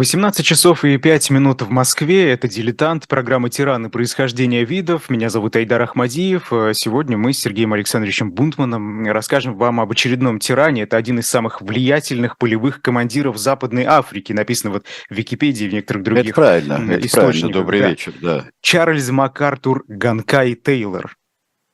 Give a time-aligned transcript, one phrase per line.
[0.00, 2.32] 18 часов и 5 минут в Москве.
[2.32, 3.90] Это «Дилетант», программа «Тираны.
[3.90, 5.10] Происхождение видов».
[5.10, 6.50] Меня зовут Айдар Ахмадиев.
[6.50, 10.84] Э, сегодня мы с Сергеем Александровичем Бунтманом расскажем вам об очередном тиране.
[10.84, 14.32] Это один из самых влиятельных полевых командиров Западной Африки.
[14.32, 17.52] Написано вот в Википедии и в некоторых других Это правильно, это правильно.
[17.52, 17.88] Добрый да.
[17.90, 18.46] вечер, да.
[18.62, 21.14] Чарльз МакАртур Ганкай Тейлор.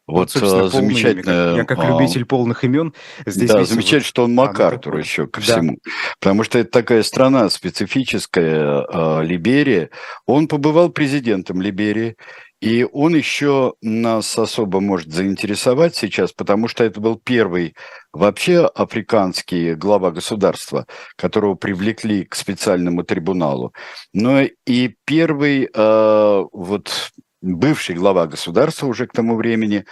[0.06, 1.56] Вот, вот замечательно.
[1.56, 2.94] Я как а, любитель полных имен.
[3.26, 5.78] Здесь да, замечательно, что он МакАртур а, еще ко всему.
[5.84, 5.90] Да.
[6.20, 9.90] Потому что это такая страна специфическая, а, Либерия.
[10.26, 12.16] Он побывал президентом Либерии.
[12.62, 17.74] И он еще нас особо может заинтересовать сейчас, потому что это был первый
[18.14, 23.74] вообще африканский глава государства, которого привлекли к специальному трибуналу.
[24.14, 29.84] Но и первый э, вот бывший глава государства уже к тому времени,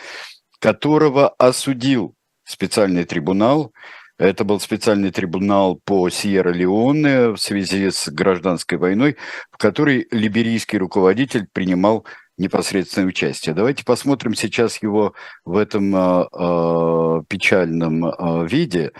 [0.60, 2.14] которого осудил
[2.44, 3.72] специальный трибунал.
[4.16, 9.16] Это был специальный трибунал по Сьерра-Леоне в связи с гражданской войной,
[9.50, 13.54] в которой либерийский руководитель принимал непосредственное участие.
[13.54, 15.14] Давайте посмотрим сейчас его
[15.44, 18.92] в этом э, печальном э, виде.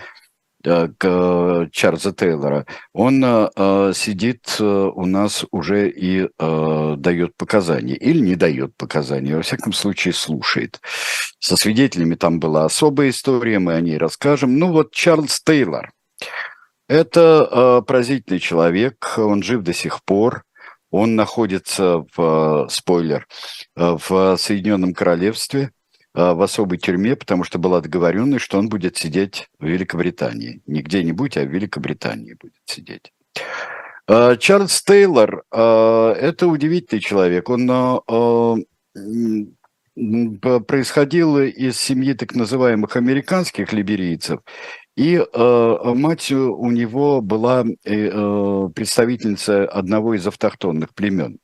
[0.65, 8.19] Э, к Чарльза Тейлора, он э, сидит э, у нас уже и дает показания, или
[8.19, 10.79] не дает показания, во всяком случае слушает.
[11.39, 14.57] Со свидетелями там была особая история, мы о ней расскажем.
[14.57, 15.91] Ну вот Чарльз Тейлор,
[16.87, 20.43] это поразительный человек, он жив до сих пор,
[20.89, 23.27] он находится в, спойлер,
[23.75, 25.71] в Соединенном Королевстве,
[26.15, 30.61] в особой тюрьме, потому что была договоренность, что он будет сидеть в Великобритании.
[30.65, 33.11] Не где-нибудь, а в Великобритании будет сидеть.
[34.07, 37.49] А, Чарльз Тейлор а,– это удивительный человек.
[37.49, 37.67] Он
[40.67, 44.41] происходил из семьи так называемых американских либерийцев,
[44.95, 51.39] и мать у него была э, представительница одного из автохтонных племен.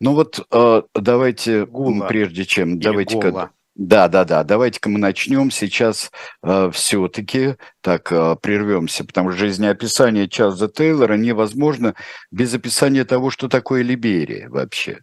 [0.00, 0.46] Ну вот
[0.94, 2.06] давайте, Гула.
[2.06, 3.20] прежде чем, Или давайте...
[3.20, 3.50] Гола.
[3.74, 4.44] Да, да, да.
[4.44, 6.12] Давайте-ка мы начнем сейчас
[6.44, 11.94] э, все-таки так э, прервемся, потому что жизнеописание Чарльза Тейлора невозможно
[12.30, 15.00] без описания того, что такое Либерия вообще.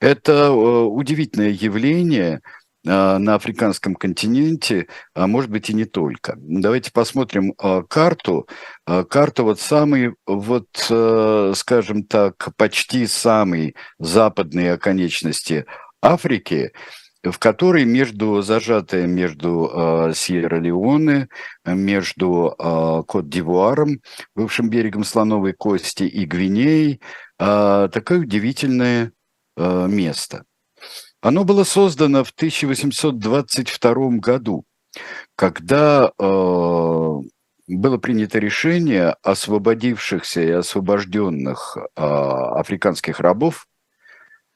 [0.00, 2.42] Это э, удивительное явление
[2.84, 6.34] э, на африканском континенте, а может быть и не только.
[6.36, 8.46] Давайте посмотрим э, карту.
[8.86, 15.64] Э, карта вот самый, вот, э, скажем так, почти самый западные оконечности
[16.02, 16.72] Африки–
[17.22, 21.28] в которой между зажатая между э, Сьерра-Леоне,
[21.66, 24.00] между э, Кот-д'Ивуаром,
[24.34, 27.00] бывшим берегом Слоновой Кости и Гвинеей,
[27.38, 29.12] э, такое удивительное
[29.56, 30.44] э, место.
[31.20, 34.64] Оно было создано в 1822 году,
[35.36, 36.24] когда э,
[37.66, 43.66] было принято решение освободившихся и освобожденных э, африканских рабов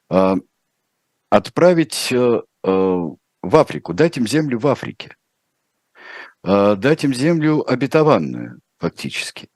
[0.09, 0.35] э,
[1.29, 2.13] отправить
[2.65, 5.15] в Африку, дать им землю в Африке,
[6.43, 9.49] э, дать им землю обетованную фактически.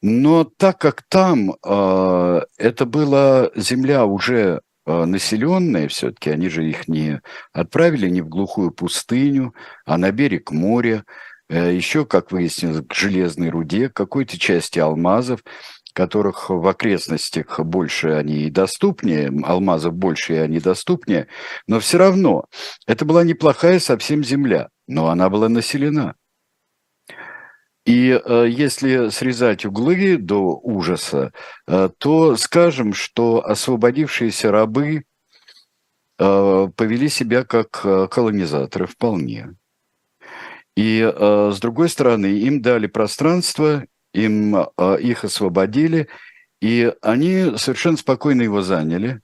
[0.00, 7.20] Но так как там э, это была земля уже населенная все-таки, они же их не
[7.52, 11.04] отправили не в глухую пустыню, а на берег моря,
[11.48, 15.44] еще, как выяснилось, к железной руде, какой-то части алмазов
[15.92, 21.28] которых в окрестностях больше они и доступнее, алмазов больше и они доступнее,
[21.66, 22.46] но все равно
[22.86, 26.14] это была неплохая совсем земля, но она была населена.
[27.84, 31.32] И э, если срезать углы до ужаса,
[31.66, 35.02] э, то скажем, что освободившиеся рабы
[36.18, 39.56] э, повели себя как э, колонизаторы вполне.
[40.76, 46.08] И э, с другой стороны, им дали пространство им, а, их освободили,
[46.60, 49.20] и они совершенно спокойно его заняли.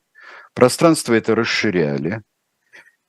[0.55, 2.23] Пространство это расширяли.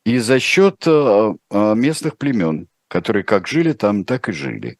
[0.05, 4.77] И за счет а, а, местных племен, которые как жили там, так и жили.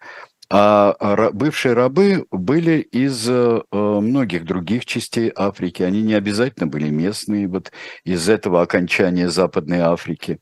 [0.52, 3.28] А бывшие рабы были из
[3.72, 5.84] многих других частей Африки.
[5.84, 7.72] Они не обязательно были местные, вот
[8.04, 10.40] из этого окончания Западной Африки.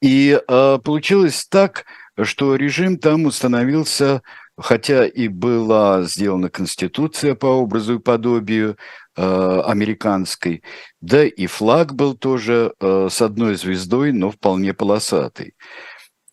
[0.00, 1.84] И получилось так,
[2.24, 4.22] что режим там установился,
[4.56, 8.76] хотя и была сделана конституция по образу и подобию
[9.16, 10.62] э, американской,
[11.00, 15.54] да и флаг был тоже э, с одной звездой, но вполне полосатый,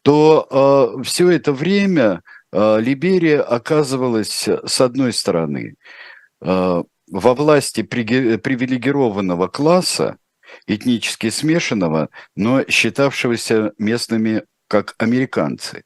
[0.02, 2.22] то э, все это время
[2.52, 5.76] э, Либерия оказывалась, с одной стороны,
[6.42, 10.18] э, во власти привилегированного класса,
[10.68, 15.84] этнически смешанного, но считавшегося местными как американцы.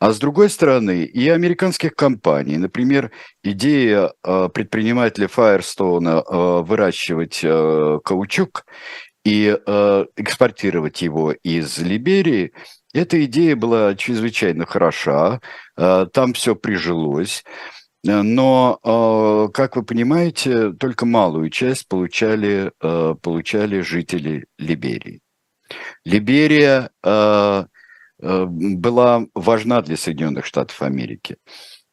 [0.00, 3.10] А с другой стороны, и американских компаний, например,
[3.44, 8.64] идея э, предпринимателя Фаерстоуна э, выращивать э, каучук
[9.22, 9.50] и
[10.16, 12.54] экспортировать его из Либерии,
[12.94, 15.42] эта идея была чрезвычайно хороша,
[15.76, 17.44] там все прижилось.
[18.02, 25.20] Но, как вы понимаете, только малую часть получали, получали жители Либерии.
[26.06, 26.88] Либерия
[28.20, 31.36] была важна для Соединенных Штатов Америки.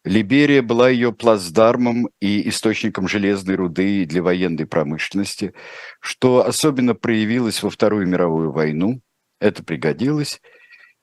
[0.07, 5.53] Либерия была ее плацдармом и источником железной руды для военной промышленности,
[6.00, 9.01] что особенно проявилось во Вторую мировую войну.
[9.39, 10.41] Это пригодилось.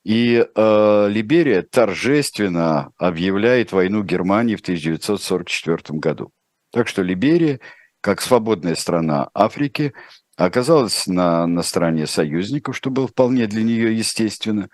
[0.05, 6.31] И э, Либерия торжественно объявляет войну Германии в 1944 году.
[6.73, 7.61] Так что Либерия,
[8.01, 9.93] как свободная страна Африки,
[10.37, 14.69] оказалась на, на стороне союзников, что было вполне для нее естественно.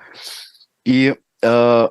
[0.85, 1.89] И э, э,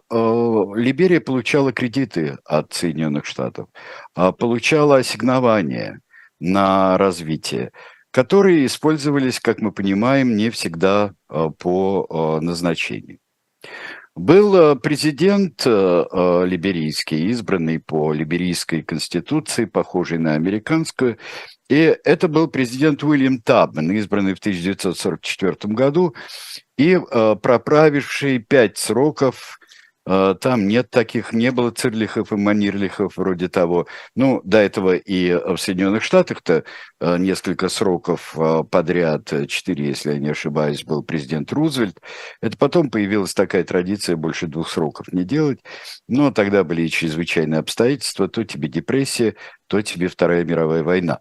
[0.75, 3.69] Либерия получала кредиты от Соединенных Штатов,
[4.15, 6.01] э, получала ассигнования
[6.39, 7.71] на развитие,
[8.11, 13.19] которые использовались, как мы понимаем, не всегда э, по э, назначению.
[14.15, 21.17] Был э, президент э, э, либерийский, избранный по либерийской конституции, похожей на американскую,
[21.69, 26.15] и это был президент Уильям Табман, избранный в 1944 году
[26.77, 26.99] и
[27.41, 29.58] проправивший пять сроков.
[30.05, 33.87] Э, там нет таких, не было цирлихов и манирлихов вроде того.
[34.15, 36.63] Ну, до этого и в Соединенных Штатах-то
[36.99, 41.99] э, несколько сроков э, подряд, четыре, если я не ошибаюсь, был президент Рузвельт.
[42.41, 45.59] Это потом появилась такая традиция больше двух сроков не делать.
[46.07, 48.27] Но тогда были и чрезвычайные обстоятельства.
[48.27, 49.35] То тебе депрессия,
[49.67, 51.19] то тебе Вторая мировая война.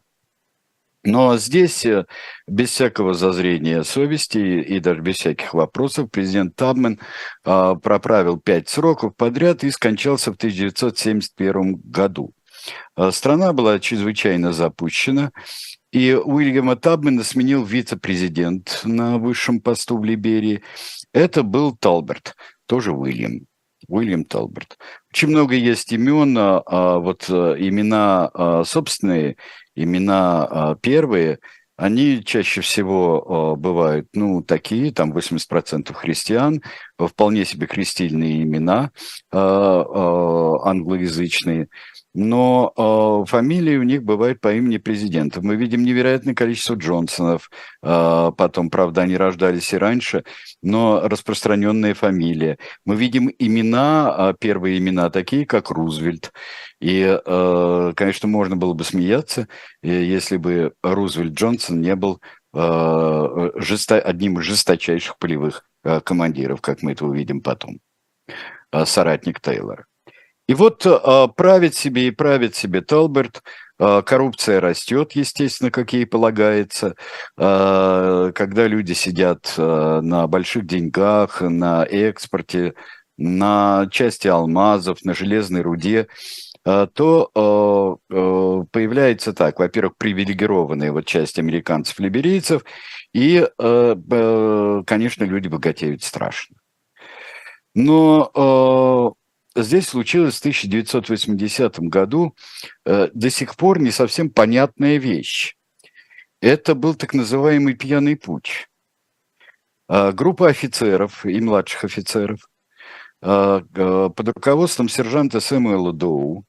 [1.08, 2.04] Но здесь, э,
[2.46, 7.00] без всякого зазрения совести и даже без всяких вопросов, президент Табмен
[7.46, 12.32] э, проправил пять сроков подряд и скончался в 1971 году.
[12.94, 15.32] Э, страна была чрезвычайно запущена,
[15.92, 20.62] и Уильяма Табмена сменил вице-президент на высшем посту в Либерии.
[21.14, 23.46] Это был Талберт, тоже Уильям.
[23.86, 24.76] Уильям Талберт.
[25.10, 29.36] Очень много есть имен, а, а вот э, имена а, собственные
[29.82, 31.38] имена а, первые,
[31.76, 36.62] они чаще всего а, бывают, ну, такие, там 80% христиан,
[36.98, 38.90] вполне себе крестильные имена
[39.32, 41.68] а, англоязычные,
[42.14, 45.44] но э, фамилии у них бывают по имени президентов.
[45.44, 47.50] Мы видим невероятное количество Джонсонов,
[47.82, 50.24] э, потом, правда, они рождались и раньше,
[50.62, 52.58] но распространенные фамилии.
[52.84, 56.32] Мы видим имена, э, первые имена такие, как Рузвельт.
[56.80, 59.48] И, э, конечно, можно было бы смеяться,
[59.82, 62.20] если бы Рузвельт Джонсон не был
[62.54, 67.80] э, жесто, одним из жесточайших полевых э, командиров, как мы это увидим потом,
[68.72, 69.86] э, соратник Тейлора.
[70.48, 73.42] И вот э, правит себе и правит себе Талберт,
[73.78, 76.94] э, коррупция растет, естественно, как ей полагается,
[77.36, 82.72] э, когда люди сидят на больших деньгах, на экспорте,
[83.18, 86.06] на части алмазов, на железной руде,
[86.64, 92.64] то появляется так, во-первых, привилегированная вот часть американцев-либерийцев,
[93.12, 96.56] и, конечно, люди богатеют страшно.
[97.74, 99.14] Но
[99.62, 102.34] здесь случилось в 1980 году
[102.84, 105.56] э, до сих пор не совсем понятная вещь.
[106.40, 108.68] Это был так называемый пьяный путь.
[109.88, 112.48] Э, группа офицеров и младших офицеров
[113.22, 116.44] э, под руководством сержанта Сэмуэла Доу,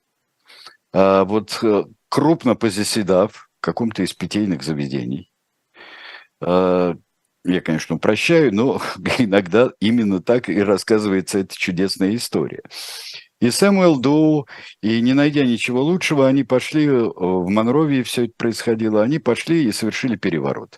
[0.92, 1.64] вот
[2.10, 5.32] крупно позаседав в каком-то из питейных заведений,
[7.46, 8.82] я, конечно, упрощаю, но
[9.18, 12.62] иногда именно так и рассказывается эта чудесная история.
[13.42, 14.48] И Сэмюэл Доу,
[14.82, 19.64] и не найдя ничего лучшего, они пошли, э, в Монровии все это происходило, они пошли
[19.64, 20.78] и совершили переворот.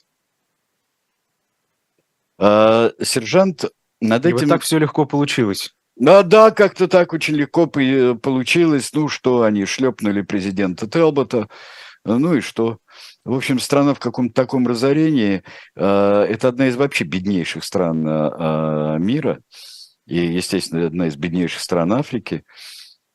[2.38, 3.65] А, сержант
[4.00, 4.38] над этим...
[4.38, 5.74] И вот так все легко получилось.
[5.96, 8.91] Да, да, как-то так очень легко получилось.
[8.94, 11.50] Ну что, они шлепнули президента Телбота,
[12.03, 12.80] ну и что?
[13.23, 15.43] В общем, страна в каком-то таком разорении.
[15.75, 19.39] Э, это одна из вообще беднейших стран э, мира.
[20.07, 22.43] И, естественно, одна из беднейших стран Африки.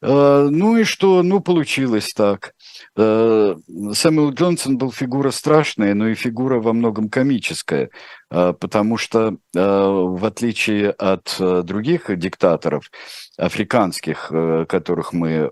[0.03, 1.25] Э, ну и что?
[1.25, 2.53] Ну, получилось так.
[2.95, 7.91] Сэмюэл Джонсон был фигура страшная, но и фигура во многом комическая,
[8.29, 12.91] потому что, в отличие от других диктаторов
[13.39, 14.31] африканских,
[14.69, 15.51] которых мы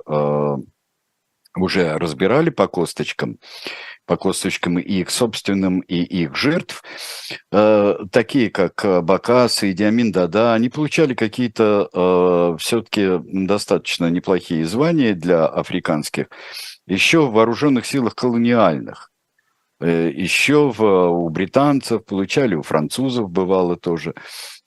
[1.56, 3.38] уже разбирали по косточкам,
[4.06, 6.82] по косточкам и их собственным, и их жертв,
[7.52, 14.64] э, такие как э, Бакас и Диамин Дада, они получали какие-то э, все-таки достаточно неплохие
[14.64, 16.26] звания для африканских,
[16.87, 19.11] еще в вооруженных силах колониальных.
[19.80, 24.14] Э, еще в, у британцев получали, у французов бывало тоже.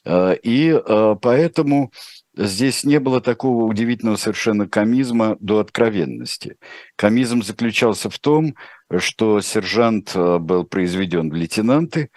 [0.05, 1.91] Э, и э, поэтому
[2.37, 6.57] здесь не было такого удивительного совершенно комизма до откровенности.
[6.95, 8.55] Комизм заключался в том,
[8.97, 12.09] что сержант был произведен в лейтенанты,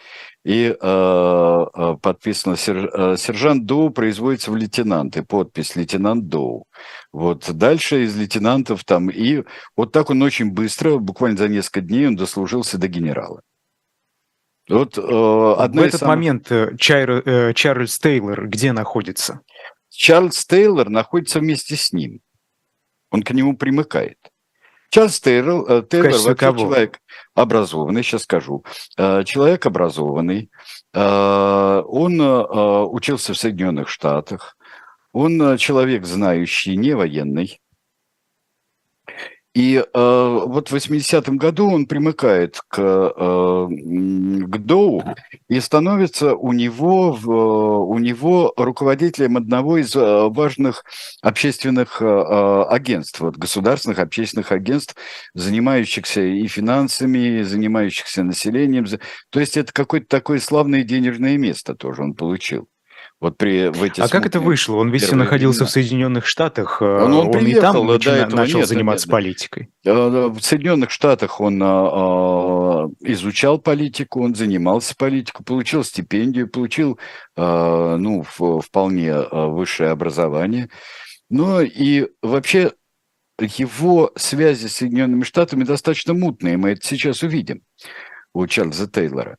[0.45, 1.67] и э,
[2.01, 6.67] подписано сер, сержант Доу производится в лейтенанты, подпись лейтенант Доу.
[7.13, 9.43] Вот дальше из лейтенантов там, и
[9.77, 13.43] вот так он очень быстро, буквально за несколько дней он дослужился до генерала.
[14.71, 16.17] Вот, э, одна в этот самых...
[16.17, 19.41] момент э, Чайр, э, Чарльз Тейлор где находится?
[20.01, 22.23] Чарльз Тейлор находится вместе с ним.
[23.11, 24.17] Он к нему примыкает.
[24.89, 26.59] Чарльз Тейлор, э, Тейлор вообще кого?
[26.59, 27.01] человек
[27.35, 28.65] образованный, сейчас скажу.
[28.97, 30.51] Э, человек образованный.
[30.95, 34.57] Э, он учился в Соединенных Штатах.
[35.13, 37.61] Он человек знающий, не военный.
[39.53, 43.67] И э, вот в 80-м году он примыкает к, э,
[44.47, 45.03] к Доу
[45.49, 50.85] и становится у него, в, у него руководителем одного из э, важных
[51.21, 54.95] общественных э, агентств, вот, государственных общественных агентств,
[55.35, 58.87] занимающихся и финансами, и занимающихся населением.
[59.31, 62.69] То есть это какое-то такое славное денежное место тоже он получил.
[63.21, 64.77] Вот при, в эти а как это вышло?
[64.77, 65.69] Он ведь находился времена.
[65.69, 66.81] в Соединенных Штатах.
[66.81, 69.69] Он, он, он приехал, и там начина, начал нет, заниматься нет, политикой.
[69.85, 76.99] В Соединенных Штатах он а, изучал политику, он занимался политикой, получил стипендию, получил
[77.37, 80.71] а, ну, вполне а, высшее образование.
[81.29, 82.73] Но и вообще
[83.39, 87.61] его связи с Соединенными Штатами достаточно мутные, мы это сейчас увидим
[88.33, 89.37] у Чарльза Тейлора.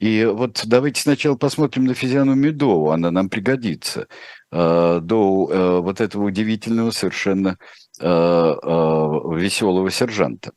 [0.00, 4.08] И вот давайте сначала посмотрим на физиономию Доу, она нам пригодится.
[4.50, 7.58] А, Доу, э, вот этого удивительного, совершенно
[8.00, 10.52] э, э, веселого сержанта.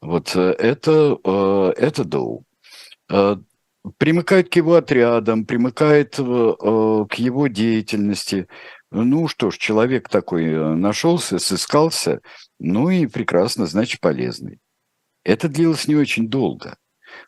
[0.00, 1.18] Вот это,
[1.78, 2.44] это Доу.
[3.96, 8.48] Примыкает к его отрядам, примыкает к его деятельности.
[8.90, 12.20] Ну что ж, человек такой нашелся, сыскался,
[12.58, 14.58] ну и прекрасно, значит, полезный.
[15.24, 16.76] Это длилось не очень долго–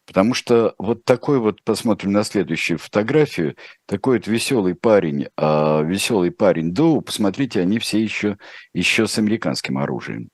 [0.06, 6.30] Потому что вот такой вот, посмотрим на следующую фотографию, такой вот веселый парень, а, веселый
[6.30, 8.38] парень Доу, посмотрите, они все еще,
[8.72, 10.30] еще с американским оружием.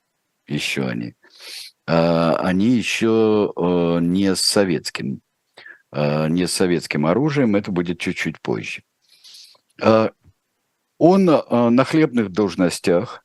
[0.46, 1.14] Еще они.
[1.86, 5.20] А, они еще а, не с советским.
[5.90, 8.82] А, не с советским оружием, это будет чуть-чуть позже.
[9.80, 10.10] А,
[10.98, 13.24] он а, на хлебных должностях,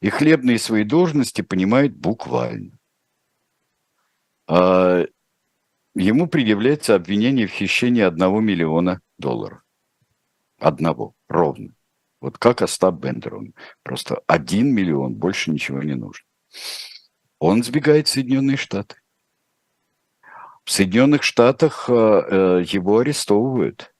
[0.00, 2.78] и хлебные свои должности понимает буквально.
[5.98, 9.62] А, ему предъявляется обвинение в хищении одного миллиона долларов.
[10.58, 11.74] Одного, ровно.
[12.20, 13.34] Вот как Остап Бендер.
[13.34, 16.24] Он просто один миллион, больше ничего не нужно.
[17.38, 18.96] Он сбегает в Соединенные Штаты.
[20.64, 23.94] В Соединенных Штатах э, э, его арестовывают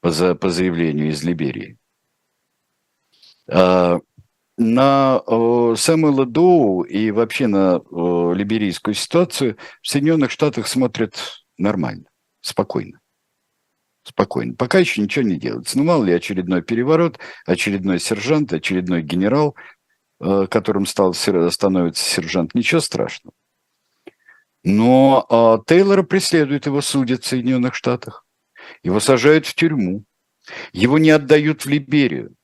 [0.00, 1.78] по, по заявлению из Либерии.
[4.58, 12.04] На э, Сэмюэла Доу и вообще на э, либерийскую ситуацию в Соединенных Штатах смотрят нормально,
[12.40, 13.00] спокойно.
[14.02, 14.54] Спокойно.
[14.54, 15.76] Пока еще ничего не делается.
[15.76, 19.56] Ну, мало ли очередной переворот, очередной сержант, очередной генерал,
[20.20, 22.54] э, которым стал, становится сержант.
[22.54, 23.34] Ничего страшного.
[24.62, 28.24] Но э, Тейлора преследуют, его судят в Соединенных Штатах.
[28.82, 30.04] Его сажают в тюрьму.
[30.72, 32.34] Его не отдают в Либерию.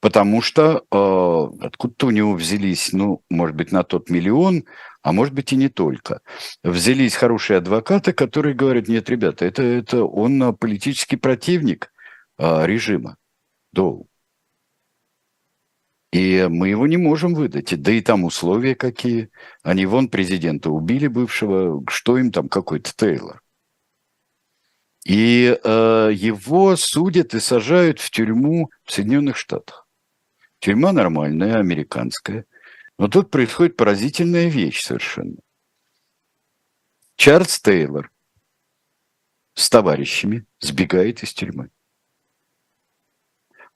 [0.00, 4.64] Потому что э, откуда-то у него взялись, ну, может быть, на тот миллион,
[5.02, 6.20] а может быть и не только.
[6.62, 11.92] Взялись хорошие адвокаты, которые говорят, нет, ребята, это, это он политический противник
[12.38, 13.16] э, режима
[13.72, 14.08] Доу.
[16.12, 17.80] И мы его не можем выдать.
[17.82, 19.30] Да и там условия какие.
[19.62, 23.42] Они вон президента убили бывшего, что им там какой-то Тейлор.
[25.04, 29.87] И э, его судят и сажают в тюрьму в Соединенных Штатах.
[30.60, 32.44] Тюрьма нормальная, американская.
[32.98, 35.36] Но тут происходит поразительная вещь совершенно.
[37.16, 38.10] Чарльз Тейлор
[39.54, 41.70] с товарищами сбегает из тюрьмы.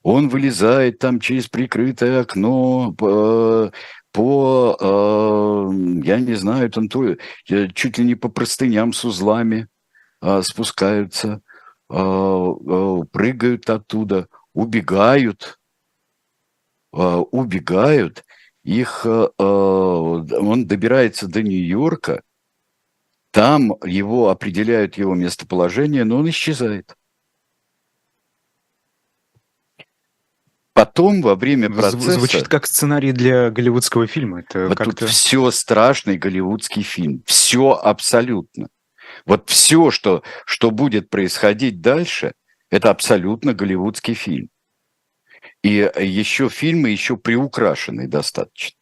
[0.02, 3.72] Он вылезает там через прикрытое окно по,
[4.10, 9.68] по э, я не знаю, там то, чуть ли не по простыням с узлами
[10.20, 11.40] э, спускаются,
[11.88, 11.94] э,
[13.12, 15.60] прыгают оттуда, убегают–
[16.92, 18.24] убегают
[18.62, 22.22] их, он добирается до Нью-Йорка,
[23.32, 26.94] там его определяют его местоположение, но он исчезает.
[30.74, 32.12] Потом, во время процесса...
[32.12, 34.40] Звучит как сценарий для голливудского фильма.
[34.40, 37.22] Это вот тут все страшный голливудский фильм.
[37.26, 38.68] Все абсолютно.
[39.26, 42.32] Вот все, что, что будет происходить дальше,
[42.70, 44.48] это абсолютно голливудский фильм.
[45.62, 48.76] И еще фильмы еще приукрашенные достаточно.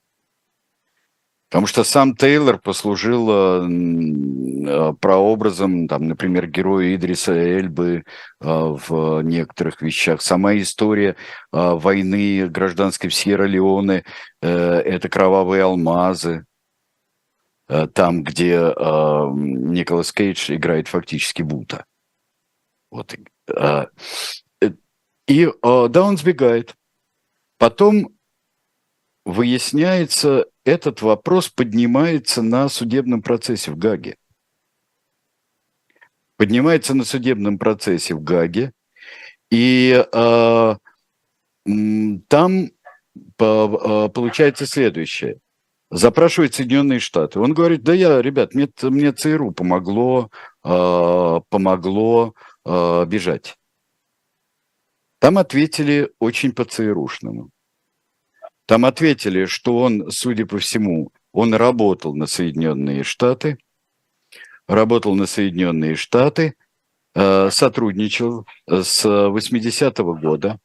[1.50, 8.04] Потому что сам Тейлор послужил э, э, прообразом, там, например, героя Идриса Эльбы э,
[8.40, 10.22] в некоторых вещах.
[10.22, 11.16] Сама история
[11.50, 14.04] войны гражданской в Сьерра-Леоне–
[14.40, 16.44] это кровавые алмазы.
[17.94, 21.84] Там, где Николас Кейдж играет фактически Бута.
[22.90, 23.14] Вот.
[25.30, 26.74] И да, он сбегает.
[27.56, 28.08] Потом
[29.24, 34.16] выясняется, этот вопрос поднимается на судебном процессе в Гаге.
[36.36, 38.72] Поднимается на судебном процессе в Гаге,
[39.52, 40.76] и э,
[42.28, 42.70] там э,
[43.38, 45.38] получается следующее.
[45.92, 47.38] Запрашивает Соединенные Штаты.
[47.38, 50.28] Он говорит, да я, ребят, мне, мне ЦРУ помогло,
[50.64, 52.34] э, помогло
[52.64, 53.56] э, бежать.
[55.20, 57.50] Там ответили очень по-ЦРУшному.
[58.66, 63.58] Там ответили, что он, судя по всему, он работал на Соединенные Штаты,
[64.66, 66.54] работал на Соединенные Штаты,
[67.14, 70.58] э, сотрудничал с 80-го года,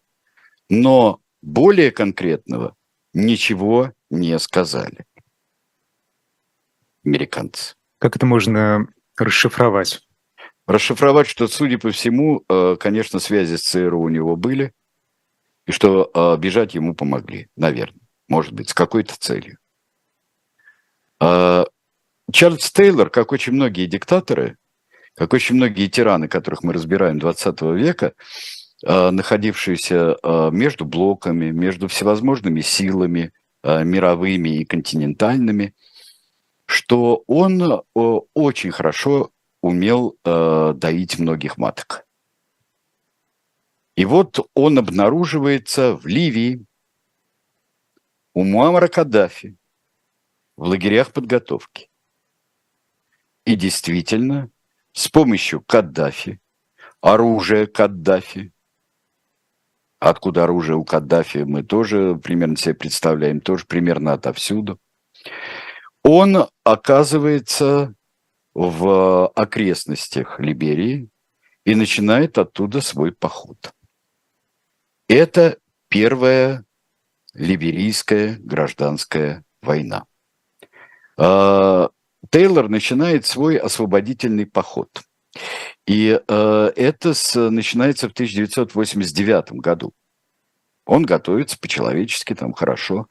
[0.69, 2.75] но более конкретного
[3.13, 5.06] ничего не сказали
[7.06, 7.75] американцы.
[7.99, 10.05] Как это можно расшифровать?
[10.67, 14.71] Расшифровать, что, судя по всему, э, конечно, связи с ЦРУ у него были–
[15.65, 19.58] и что э, бежать ему помогли, наверное, может быть, с какой-то целью.
[21.19, 21.65] Э,
[22.32, 24.58] Чарльз Тейлор, как очень многие диктаторы,
[25.15, 28.13] как очень многие тираны, которых мы разбираем 20 века,
[28.86, 30.17] э, находившиеся
[30.51, 33.32] между блоками, между всевозможными силами,
[33.63, 35.73] мировыми и континентальными,
[36.67, 39.32] что он очень хорошо
[39.65, 42.06] умел э, доить многих маток.
[43.95, 46.63] И вот он обнаруживается в Ливии
[48.36, 49.58] у Муаммара Каддафи
[50.56, 51.89] в лагерях подготовки.
[53.43, 54.51] И действительно,
[54.91, 56.39] с помощью Каддафи,
[57.01, 58.54] оружия Каддафи,
[59.97, 64.80] откуда оружие у Каддафи, мы тоже примерно себе представляем, тоже примерно отовсюду,
[66.04, 67.95] он оказывается
[68.56, 71.10] в окрестностях Либерии
[71.65, 73.74] и начинает оттуда свой поход.
[75.08, 76.65] Это первая
[77.34, 80.06] либерийская гражданская война.
[81.18, 81.89] А,
[82.32, 84.89] Тейлор начинает свой освободительный поход.
[85.86, 89.94] И э, это с, начинается в 1989 году.
[90.86, 93.08] Он готовится по-человечески, там хорошо,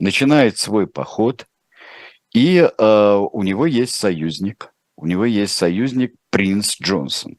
[0.00, 1.46] начинает свой поход,
[2.32, 7.38] и э, у него есть союзник, у него есть союзник принц Джонсон.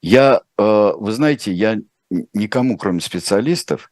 [0.00, 1.78] Я, э, вы знаете, я
[2.32, 3.90] никому, кроме специалистов,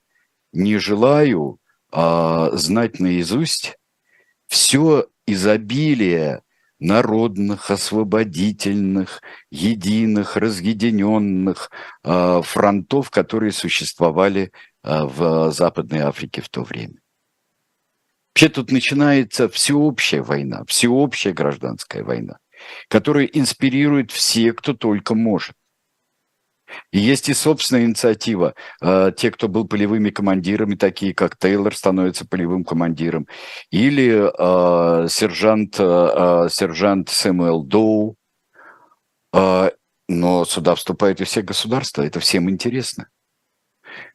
[0.53, 1.59] не желаю
[1.93, 3.77] а, знать наизусть
[4.47, 6.43] все изобилие
[6.79, 11.71] народных, освободительных, единых, разъединенных
[12.03, 16.95] а, фронтов, которые существовали а, в Западной Африке в то время.
[18.41, 22.39] Вообще тут начинается всеобщая война, всеобщая гражданская война,
[22.89, 25.53] которая инспирирует все, кто только может.
[26.91, 28.55] И есть и собственная инициатива.
[28.81, 33.27] Э, те, кто был полевыми командирами, такие как Тейлор, становятся полевым командиром.
[33.71, 38.17] Или э, сержант, э, э сержант Сэмюэл Доу.
[39.35, 39.71] Э,
[40.09, 42.01] но сюда вступают и все государства.
[42.01, 43.09] Это всем интересно.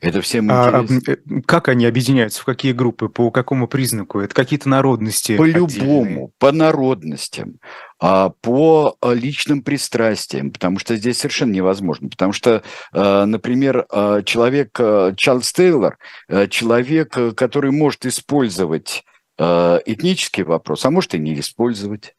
[0.01, 1.15] Это всем а, интересно.
[1.17, 2.41] А, как они объединяются?
[2.41, 3.09] В какие группы?
[3.09, 4.19] По какому признаку?
[4.19, 5.37] Это какие-то народности?
[5.37, 7.59] По-любому, по народностям,
[7.99, 12.09] а, по а, личным пристрастиям, потому что здесь совершенно невозможно.
[12.09, 13.85] Потому что, например,
[14.25, 14.77] человек
[15.17, 15.97] Чарльз Тейлор,
[16.49, 19.03] человек, который может использовать
[19.37, 22.13] этнический вопрос, а может и не использовать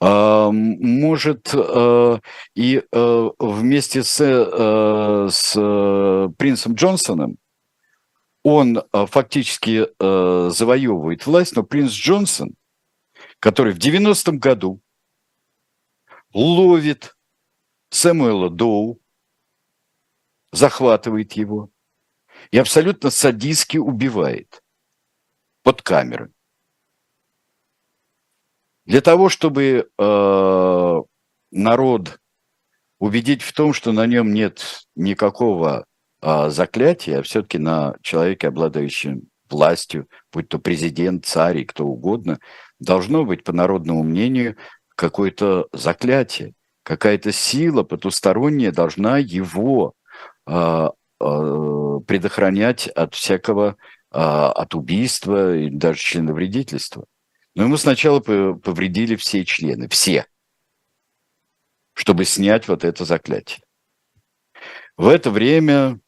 [0.00, 2.18] может э,
[2.54, 5.52] и э, вместе с, э, с
[6.36, 7.38] принцем Джонсоном
[8.42, 12.54] он фактически завоевывает власть, но принц Джонсон,
[13.40, 14.80] который в 90-м году
[16.32, 17.16] ловит
[17.90, 19.00] Сэмуэла Доу,
[20.52, 21.70] захватывает его
[22.52, 24.62] и абсолютно садистски убивает.
[25.66, 26.30] под камеры.
[28.86, 31.02] Для того, чтобы э,
[31.50, 32.20] народ
[33.00, 35.86] убедить в том, что на нем нет никакого
[36.22, 42.38] э, заклятия, а все-таки на человеке, обладающем властью, будь то президент, царь и кто угодно,
[42.78, 44.56] должно быть, по народному мнению,
[44.94, 49.94] какое-то заклятие, какая-то сила потусторонняя должна его
[50.46, 53.76] э, э, предохранять от всякого,
[54.12, 57.04] э, от убийства и даже членовредительства.
[57.56, 60.26] Но ему сначала повредили все члены, все,
[61.94, 63.62] чтобы снять вот это заклятие.
[64.98, 65.98] В это время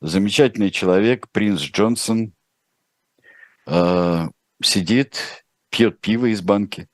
[0.00, 2.32] замечательный человек, принц Джонсон,
[3.66, 4.24] э,
[4.62, 6.88] сидит, пьет пиво из банки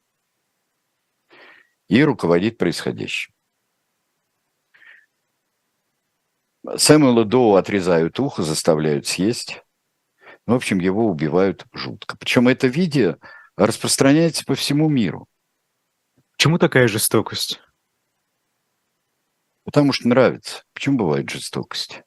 [1.87, 3.33] и руководит происходящим.
[6.77, 9.63] Сэмюэла Доу отрезают ухо, заставляют съесть.
[10.45, 12.17] В общем, его убивают жутко.
[12.17, 13.19] Причем это видео
[13.57, 15.29] распространяется по всему миру.
[16.33, 17.61] Почему такая жестокость?
[19.65, 20.65] Потому что нравится.
[20.73, 22.03] Почему бывает жестокость?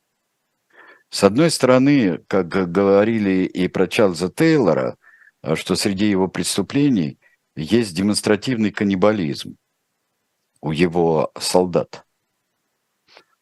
[1.10, 4.98] С одной стороны, как говорили и про Чарльза Тейлора,
[5.42, 7.20] а, что среди его преступлений
[7.56, 9.58] есть демонстративный каннибализм
[10.62, 12.06] у его солдат.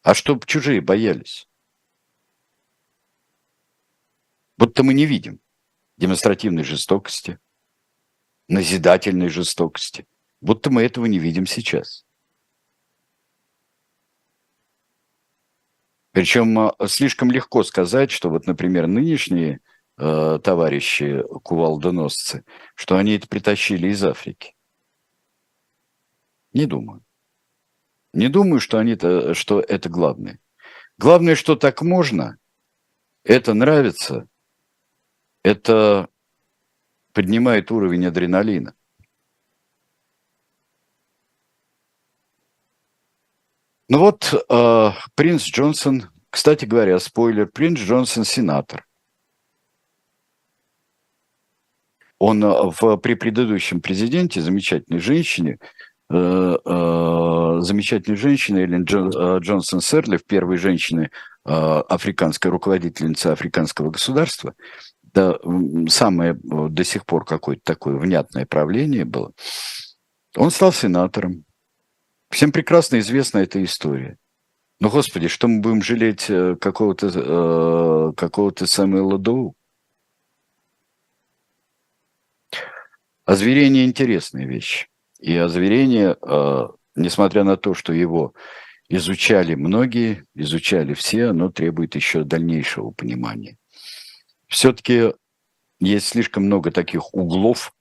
[0.02, 1.48] А чтоб чужие боялись.
[4.56, 5.40] Будто мы не видим
[5.96, 7.38] демонстративной жестокости,
[8.48, 10.06] назидательной жестокости.
[10.40, 12.04] Будто мы этого не видим сейчас.
[16.12, 19.60] Причем а, слишком легко сказать, что вот, например, нынешние
[19.96, 22.44] э, товарищи кувалдоносцы,
[22.76, 24.54] что они это притащили из Африки.
[26.52, 27.04] Не думаю.
[28.12, 30.38] Не думаю, что, они -то, что это главное.
[30.98, 32.38] Главное, что так можно,
[33.24, 34.28] это нравится,
[35.42, 36.08] это
[37.14, 38.74] поднимает уровень адреналина.
[43.88, 48.86] Ну вот, э, принц Джонсон, кстати говоря, спойлер, принц Джонсон сенатор.
[52.18, 55.58] Он э, в, при предыдущем президенте, замечательной женщине,
[56.10, 61.10] э, э, замечательной женщине Эллен Джон, э, Джонсон Серли, первой женщины
[61.44, 64.54] э, африканской руководительницы африканского государства,
[65.14, 65.38] да,
[65.88, 69.32] самое до сих пор какое-то такое внятное правление было,
[70.36, 71.44] он стал сенатором.
[72.30, 74.18] Всем прекрасно известна эта история.
[74.80, 79.54] Но, Господи, что мы будем жалеть э, какого-то э, какого-то Самуэла Доу?
[83.24, 84.88] Озверение– интересная вещь.
[85.20, 88.34] И озверение, э, несмотря на то, что его
[88.88, 93.56] изучали многие, изучали все, оно требует еще дальнейшего понимания
[94.48, 95.14] все-таки
[95.80, 97.74] есть слишком много таких углов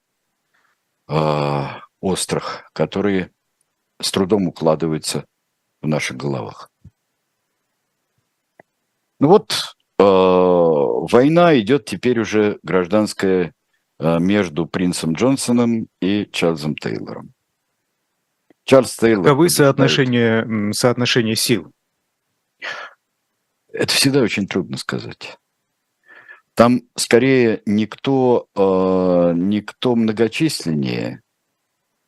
[1.07, 1.63] э,
[2.01, 3.31] острых, которые
[4.01, 5.25] с трудом укладываются
[5.81, 6.69] в наших головах.
[9.19, 13.53] Ну вот э, война идет теперь уже гражданская
[13.99, 17.33] э, между принцем Джонсоном и Чарльзом Тейлором.
[18.65, 19.23] Чарльз Тейлор.
[19.23, 21.71] Каковы соотношение, соотношение сил?
[23.71, 25.37] Это всегда очень трудно сказать.
[26.55, 31.21] Там скорее никто, э, никто многочисленнее,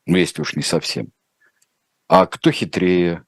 [0.05, 1.11] ну если уж не совсем,
[2.07, 3.25] а кто хитрее,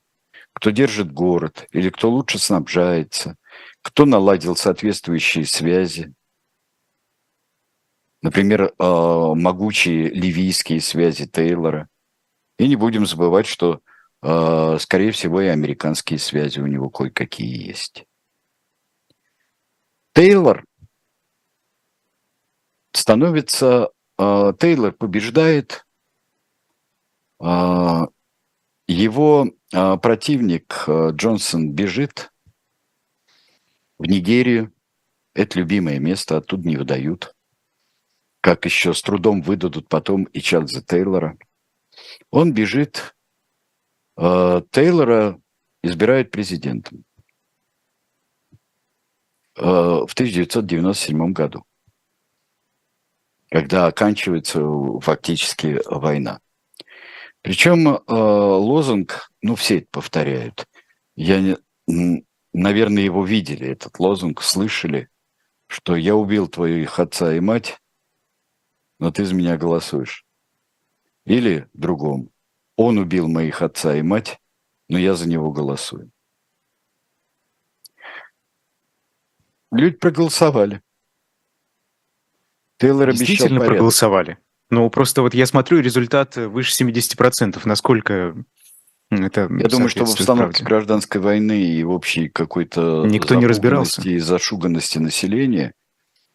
[0.53, 3.35] кто держит город, или кто лучше снабжается,
[3.81, 6.13] кто наладил соответствующие связи.
[8.21, 11.87] Например, э, могучие ливийские связи Тейлора.
[12.59, 13.81] И не будем забывать, что,
[14.21, 18.05] э, скорее всего, и американские связи у него кое-какие есть.
[20.13, 20.63] Тейлор
[23.07, 25.87] становится, э, Тейлор побеждает,
[27.39, 28.07] э,
[28.85, 32.33] его э, противник э, Джонсон бежит
[33.97, 34.73] в Нигерию,
[35.33, 37.33] это любимое место, оттуда не выдают,
[38.41, 41.37] как еще с трудом выдадут потом и Чарльза Тейлора.
[42.29, 43.15] Он бежит,
[44.17, 45.39] э, Тейлора
[45.81, 47.05] избирают президентом
[49.55, 51.66] э, в 1997 году
[53.49, 54.61] когда оканчивается
[54.99, 56.41] фактически война.
[57.41, 60.65] Причем э, лозунг, ну все это повторяют.
[61.15, 65.09] Я, не, наверное, его видели, этот лозунг, слышали,
[65.67, 67.79] что я убил твоих отца и мать,
[68.99, 70.25] но ты за меня голосуешь.
[71.25, 72.31] Или другом,
[72.75, 74.39] он убил моих отца и мать,
[74.89, 76.11] но я за него голосую.
[79.71, 80.81] Люди проголосовали.
[82.77, 84.37] Тейлор Действительно проголосовали.
[84.69, 87.61] Ну, просто вот я смотрю, результат выше 70%.
[87.65, 88.35] Насколько
[89.09, 90.63] это Я думаю, что в обстановке правде.
[90.65, 95.73] гражданской войны и в общей какой-то никто не разбирался и зашуганности населения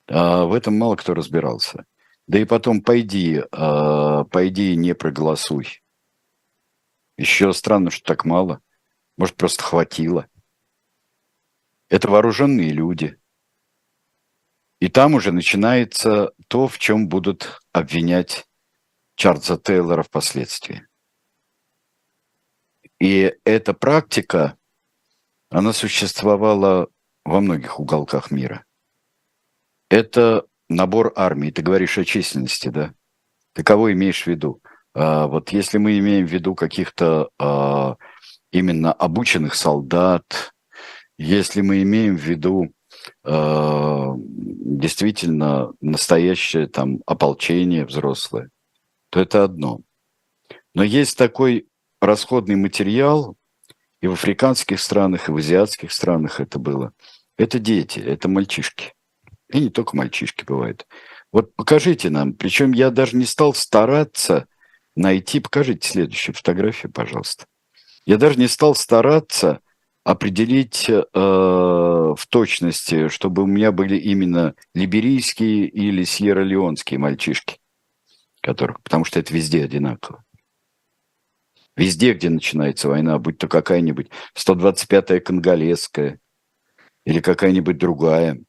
[0.08, 1.84] а, в этом мало кто разбирался.
[2.26, 5.82] Да и потом пойди, а, пойди и не проголосуй.
[7.18, 8.60] Еще странно, что так мало.
[9.18, 10.26] Может, просто хватило.
[11.90, 13.18] Это вооруженные люди.
[14.82, 18.48] И там уже начинается то, в чем будут обвинять
[19.14, 20.88] Чарльза Тейлора впоследствии.
[22.98, 24.58] И эта практика,
[25.50, 26.88] она существовала
[27.24, 28.64] во многих уголках мира.
[29.88, 31.52] Это набор армии.
[31.52, 32.92] Ты говоришь о численности, да?
[33.52, 34.60] Ты кого имеешь в виду?
[34.94, 37.94] А, вот если мы имеем в виду каких-то а,
[38.50, 40.52] именно обученных солдат,
[41.18, 42.74] если мы имеем в виду
[43.24, 48.50] а, действительно настоящее там ополчение взрослое,
[49.10, 49.80] то это одно.
[50.74, 51.66] Но есть такой
[52.00, 53.36] расходный материал,
[54.00, 56.92] и в африканских странах, и в азиатских странах это было.
[57.38, 58.94] Это дети, это мальчишки.
[59.48, 60.86] И не только мальчишки бывают.
[61.30, 64.46] Вот покажите нам, причем я даже не стал стараться
[64.96, 67.46] найти, покажите следующую фотографию, пожалуйста.
[68.04, 69.60] Я даже не стал стараться
[70.04, 77.58] определить э, в точности, чтобы у меня были именно либерийские или сьерра-леонские мальчишки,
[78.40, 80.24] которых, потому что это везде одинаково.
[81.76, 86.20] Везде, где начинается война, будь то какая-нибудь 125-я конголезская
[87.06, 88.42] или какая-нибудь другая,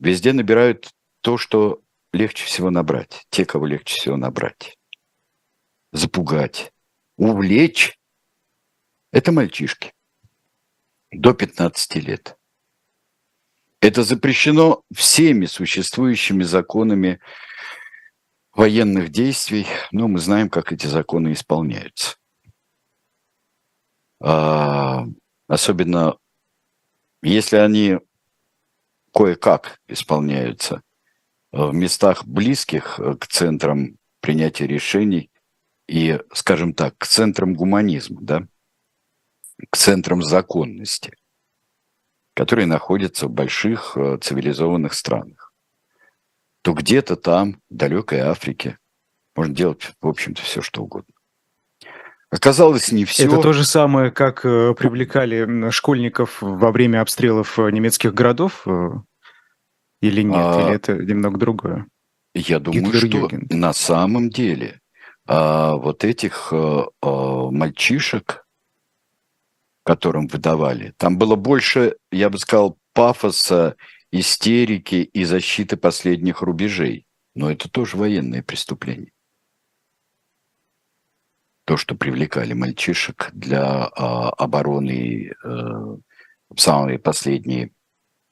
[0.00, 0.90] везде набирают
[1.22, 1.80] то, что
[2.12, 4.76] легче всего набрать, те, кого легче всего набрать.
[5.92, 6.72] Запугать,
[7.16, 7.98] увлечь–
[9.12, 9.92] это мальчишки
[11.12, 12.36] до 15 лет.
[13.80, 17.20] Это запрещено всеми существующими законами
[18.54, 22.16] военных действий, но мы знаем, как эти законы исполняются.
[24.20, 25.04] А,
[25.48, 26.16] особенно
[27.22, 27.98] если они
[29.12, 30.82] кое-как исполняются
[31.50, 35.30] в местах близких к центрам принятия решений
[35.88, 38.46] и, скажем так, к центрам гуманизма, да,
[39.70, 41.16] к центрам законности,
[42.34, 45.52] которые находятся в больших э, цивилизованных странах,
[46.62, 48.78] то где-то там, в далекой Африке,
[49.34, 51.14] можно делать, в общем-то, все, что угодно.
[52.30, 53.26] Оказалось, не все.
[53.26, 58.66] Это то же самое, как э, привлекали школьников во время обстрелов э, немецких городов?
[60.00, 60.36] Или нет?
[60.36, 61.86] А, или это немного другое?
[62.34, 64.80] Я думаю, Гитлер что на самом деле
[65.26, 68.41] а, вот этих а, а, мальчишек,
[69.84, 73.76] которым выдавали, там было больше, я бы сказал, пафоса,
[74.10, 77.06] истерики и защиты последних рубежей.
[77.34, 79.12] Но это тоже военное преступление
[81.64, 85.96] то, что привлекали мальчишек для а, обороны а,
[86.50, 87.72] в самые последние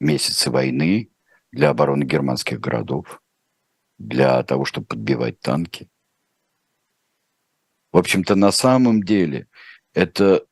[0.01, 1.11] месяцы войны,
[1.53, 3.23] для обороны германских городов,
[3.99, 5.89] для того, чтобы подбивать танки.
[7.93, 9.49] В общем-то, на самом деле
[9.95, 10.45] это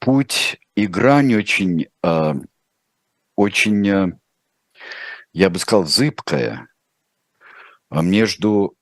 [0.00, 2.34] путь и грань очень, э,
[3.36, 4.18] очень, э,
[5.32, 6.68] я бы сказал, зыбкая
[7.90, 8.76] между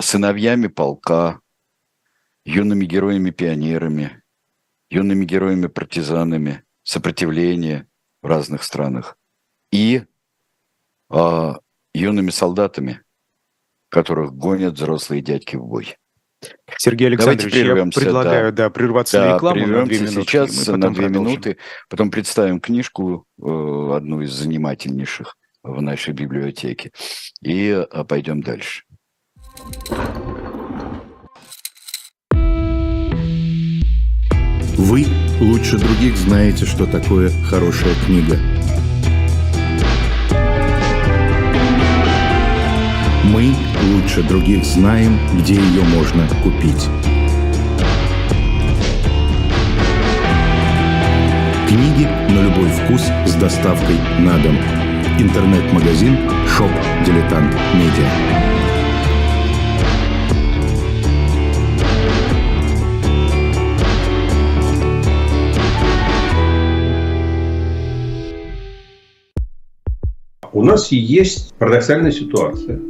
[0.00, 1.40] сыновьями полка,
[2.44, 4.22] юными героями-пионерами,
[4.88, 7.86] юными героями-партизанами сопротивления
[8.22, 9.16] в разных странах
[9.70, 10.04] и
[11.10, 11.52] э,
[11.94, 13.02] юными солдатами,
[13.88, 15.96] которых гонят взрослые дядьки в бой.
[16.78, 18.64] Сергей Александрович, я предлагаю да.
[18.64, 20.22] Да, прерваться да, на рекламу на две минуты.
[20.22, 21.22] сейчас на две продолжим.
[21.22, 21.56] минуты,
[21.88, 26.92] потом представим книжку, э, одну из занимательнейших в нашей библиотеке,
[27.42, 28.84] и э, пойдем дальше.
[34.76, 35.04] Вы
[35.40, 38.38] лучше других знаете, что такое хорошая книга.
[43.32, 43.54] Мы
[43.92, 46.88] лучше других знаем, где ее можно купить.
[51.68, 54.56] Книги на любой вкус с доставкой на дом.
[55.20, 56.72] Интернет-магазин «Shop
[57.06, 58.50] Diletant Media».
[70.52, 72.89] у нас есть парадоксальная ситуация.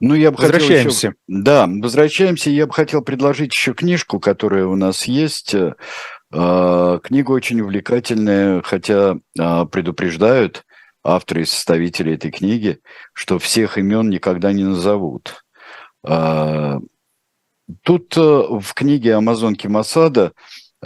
[0.00, 1.08] Ну, я бы Возвращаемся.
[1.08, 1.16] Хотел еще...
[1.26, 2.50] Да, возвращаемся.
[2.50, 5.54] Я бы хотел предложить еще книжку, которая у нас есть.
[6.32, 10.64] Э, книга очень увлекательная, хотя э, предупреждают
[11.02, 12.80] авторы и составители этой книги,
[13.12, 15.44] что всех имен никогда не назовут.
[16.06, 16.78] Э,
[17.82, 20.32] тут в книге «Амазонки Масада»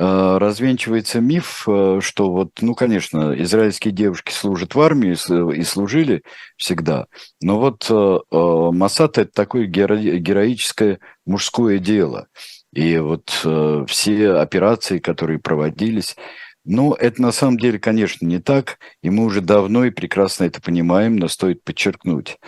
[0.02, 5.12] развенчивается миф, что вот, ну, конечно, израильские девушки служат в армии
[5.54, 6.22] и служили
[6.56, 7.06] всегда,
[7.42, 7.90] но вот
[8.30, 12.28] Масад– это такое героическое мужское дело–
[12.72, 16.16] и вот э, все операции, которые проводились,
[16.64, 20.60] ну, это на самом деле, конечно, не так, и мы уже давно и прекрасно это
[20.60, 22.38] понимаем, но стоит подчеркнуть.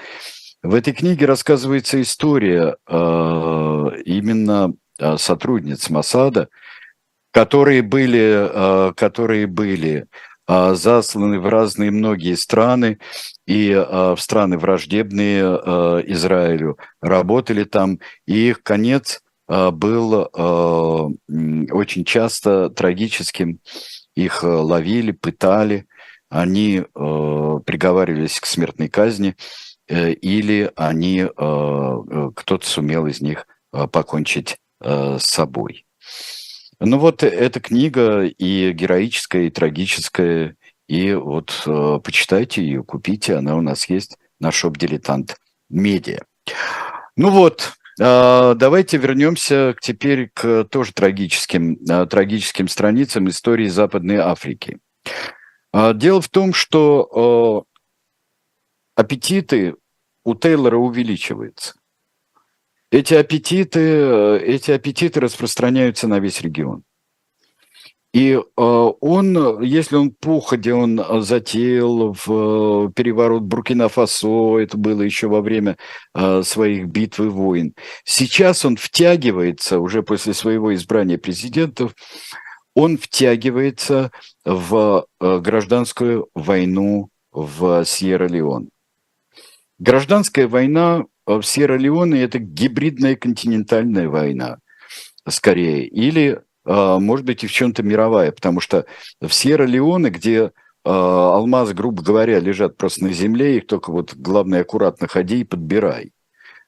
[0.62, 2.95] В этой книге рассказывается история э,
[4.05, 6.49] именно э, сотрудниц Масада,
[7.33, 8.49] которые были,
[8.90, 10.07] э, которые были
[10.47, 12.99] э, засланы в разные многие страны
[13.47, 15.42] и э, в страны враждебные
[16.12, 20.31] Израилю, работали там, и их конец– был
[21.12, 23.59] очень часто трагическим.
[24.14, 25.85] Их ловили, пытали,
[26.31, 29.37] они приговаривались к смертной казни,
[29.88, 35.85] или они, кто-то сумел из них покончить с собой.
[36.85, 40.57] Ну вот эта книга и героическая, и трагическая,
[40.88, 41.62] и вот
[42.05, 45.37] почитайте ее, купите, она у нас есть на шоп «Дилетант
[45.71, 46.23] Медиа».
[47.16, 54.79] Ну вот, а, давайте вернемся теперь к тоже трагическим, а, трагическим страницам истории Западной Африки.
[55.73, 57.66] А, дело в том, что
[58.95, 59.77] аппетиты
[60.25, 61.75] у Тейлора увеличиваются.
[62.92, 66.85] Эти аппетиты, эти аппетиты распространяются на весь регион.
[68.12, 75.28] И э, он, если он походе, он затеял в э, переворот Буркина-Фасо, это было еще
[75.28, 75.78] во время
[76.14, 77.74] э, своих битв и войн.
[78.05, 81.94] Сейчас он втягивается, уже после своего избрания президентов,
[82.74, 84.12] он втягивается
[84.44, 88.68] в гражданскую войну в Сьерра-Леон.
[89.78, 94.59] Гражданская война в Сьерра-Леоне– это гибридная континентальная война,
[95.29, 98.87] скорее, или а, может быть, и в чем-то мировая, потому что
[99.21, 100.53] в Сьерра-Леоне, где
[100.85, 105.45] а, алмазы, грубо говоря, лежат просто на земле, их только вот главное аккуратно ходи и
[105.45, 106.13] подбирай.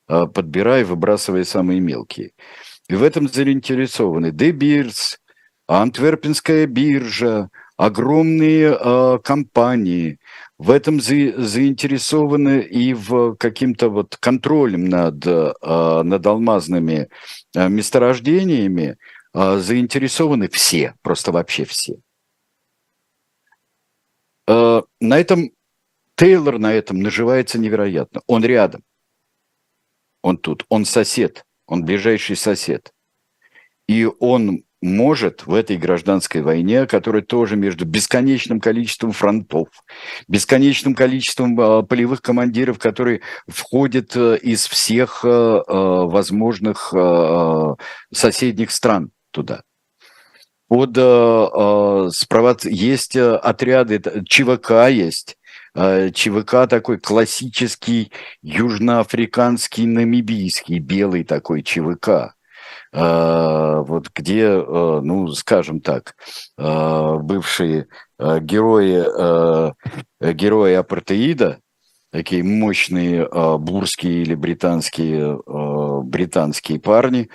[0.07, 2.33] Подбирай, выбрасывая самые мелкие.
[2.89, 5.19] И в этом заинтересованы Де Бирс,
[5.67, 10.19] Антверпенская биржа, огромные э, компании.
[10.59, 17.09] В этом за, заинтересованы и в каким-то вот контролем над, э, над алмазными
[17.55, 18.97] э, месторождениями,
[19.33, 21.95] а, заинтересованы все, просто вообще все.
[24.47, 25.51] На этом
[26.17, 28.23] Тейлор на этом наживается невероятно.
[28.27, 28.83] Он рядом.
[30.23, 30.65] Он тут.
[30.69, 31.45] Он сосед.
[31.67, 32.93] Он ближайший сосед.
[33.89, 39.69] И он может в этой гражданской войне, которая тоже между бесконечным количеством фронтов,
[40.29, 47.75] бесконечным количеством э, полевых командиров, которые входят э, из всех э, возможных э,
[48.13, 49.63] соседних стран, туда.
[50.69, 52.67] Под, э, э спровоц...
[52.67, 55.37] Есть отряды, ЧВК есть,
[55.75, 62.35] ЧВК такой классический южноафриканский, намибийский, белый такой ЧВК.
[62.95, 66.15] Вот где, ну, скажем так,
[66.57, 67.89] бывшие
[68.19, 69.75] герои,
[70.33, 71.59] герои апартеида,
[72.13, 73.29] такие мощные
[73.59, 75.41] бурские или британские,
[76.05, 77.29] британские парни,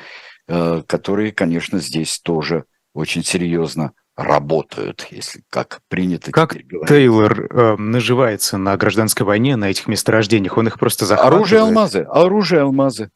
[0.47, 6.57] которые, конечно, здесь тоже очень серьезно работают, если как принято как
[6.87, 10.57] Тейлор э, наживается на гражданской войне, на этих месторождениях?
[10.57, 11.41] Он их просто захватывает?
[11.41, 13.11] Оружие алмазы, оружие алмазы.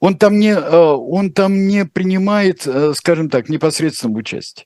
[0.00, 4.64] Он там не, э, он там не принимает, э, скажем так, непосредственного участия.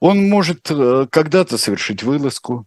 [0.00, 2.66] Он может когда-то совершить вылазку,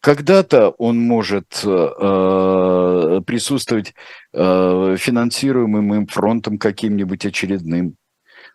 [0.00, 3.94] когда-то он может э, присутствовать
[4.32, 7.94] э, финансируемым им фронтом каким-нибудь очередным,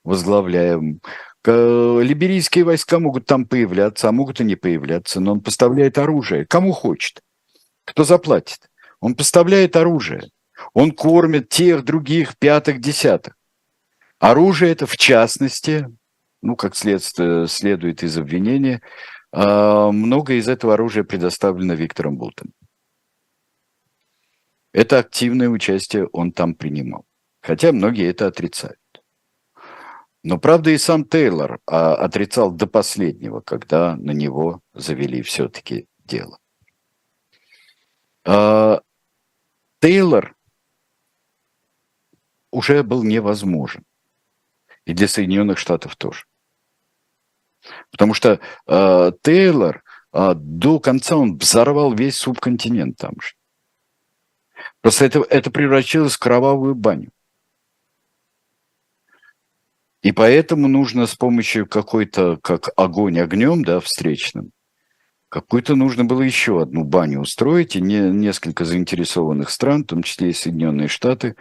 [0.03, 0.99] возглавляемым.
[1.45, 6.45] Либерийские войска могут там появляться, а могут и не появляться, но он поставляет оружие.
[6.45, 7.21] Кому хочет.
[7.85, 8.69] Кто заплатит?
[8.99, 10.23] Он поставляет оружие.
[10.73, 13.35] Он кормит тех, других, пятых, десятых.
[14.19, 15.87] Оружие это, в частности,
[16.41, 18.81] ну, как следствие, следует из обвинения,
[19.31, 22.53] а, много из этого оружия предоставлено Виктором Бултом.
[24.71, 27.05] Это активное участие он там принимал.
[27.41, 28.79] Хотя многие это отрицают.
[30.23, 36.39] Но, правда, и сам Тейлор а, отрицал до последнего, когда на него завели все-таки дело.
[38.25, 38.81] А,
[39.81, 40.34] Тейлор
[42.55, 43.83] уже был невозможен.
[44.85, 46.25] И для Соединенных Штатов тоже.
[47.91, 49.83] Потому что э, Тейлор
[50.13, 53.33] э, до конца он взорвал весь субконтинент там же.
[54.81, 57.11] Просто это, это превратилось в кровавую баню.
[60.01, 64.51] И поэтому нужно с помощью какой-то, как огонь огнем, да, встречным,
[65.29, 70.29] какую-то нужно было еще одну баню устроить, и не, несколько заинтересованных стран, в том числе
[70.29, 71.35] и Соединенные Штаты,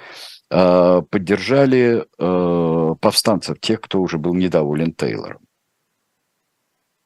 [0.49, 5.47] поддержали э, повстанцев, тех, кто уже был недоволен Тейлором.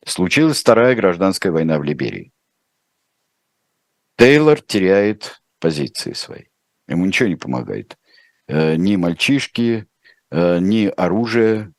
[0.04, 2.32] Случилась вторая гражданская война в Либерии.
[4.16, 6.44] Тейлор теряет позиции свои.
[6.88, 7.96] Ему ничего не помогает.
[8.48, 9.88] Э, ни мальчишки,
[10.30, 11.72] Э, ни оружие,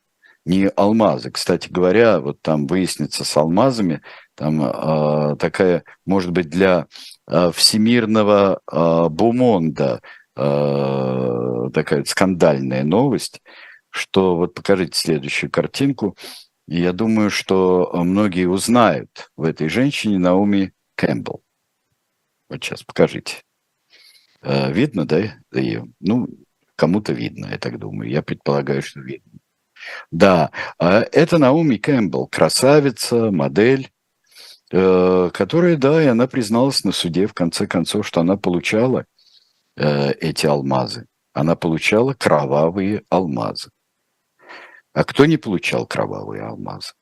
[0.45, 1.32] ни алмазы.
[1.32, 4.01] Кстати говоря, вот там выяснится с алмазами,
[4.36, 6.88] там э, такая, может быть, для
[7.28, 10.01] э, всемирного э, бумонда
[10.36, 10.41] э,
[11.70, 13.41] такая скандальная новость,
[13.89, 16.15] что вот покажите следующую картинку.
[16.67, 21.41] Я думаю, что многие узнают в этой женщине Науми Кэмпбелл.
[22.49, 23.43] Вот сейчас покажите.
[24.41, 25.88] Э, видно, да, ее?
[25.99, 26.28] Ну,
[26.80, 28.09] Кому-то видно, я так думаю.
[28.09, 29.39] Я предполагаю, что видно.
[30.11, 30.49] Да,
[30.80, 33.89] а это Науми Кэмпбелл, красавица, модель,
[34.72, 39.05] э, которая, да, и она призналась на суде, в конце концов, что она получала
[39.76, 41.07] э, эти алмазы.
[41.34, 43.70] Она получала кровавые алмазы.
[44.94, 46.94] А кто не получал кровавые алмазы?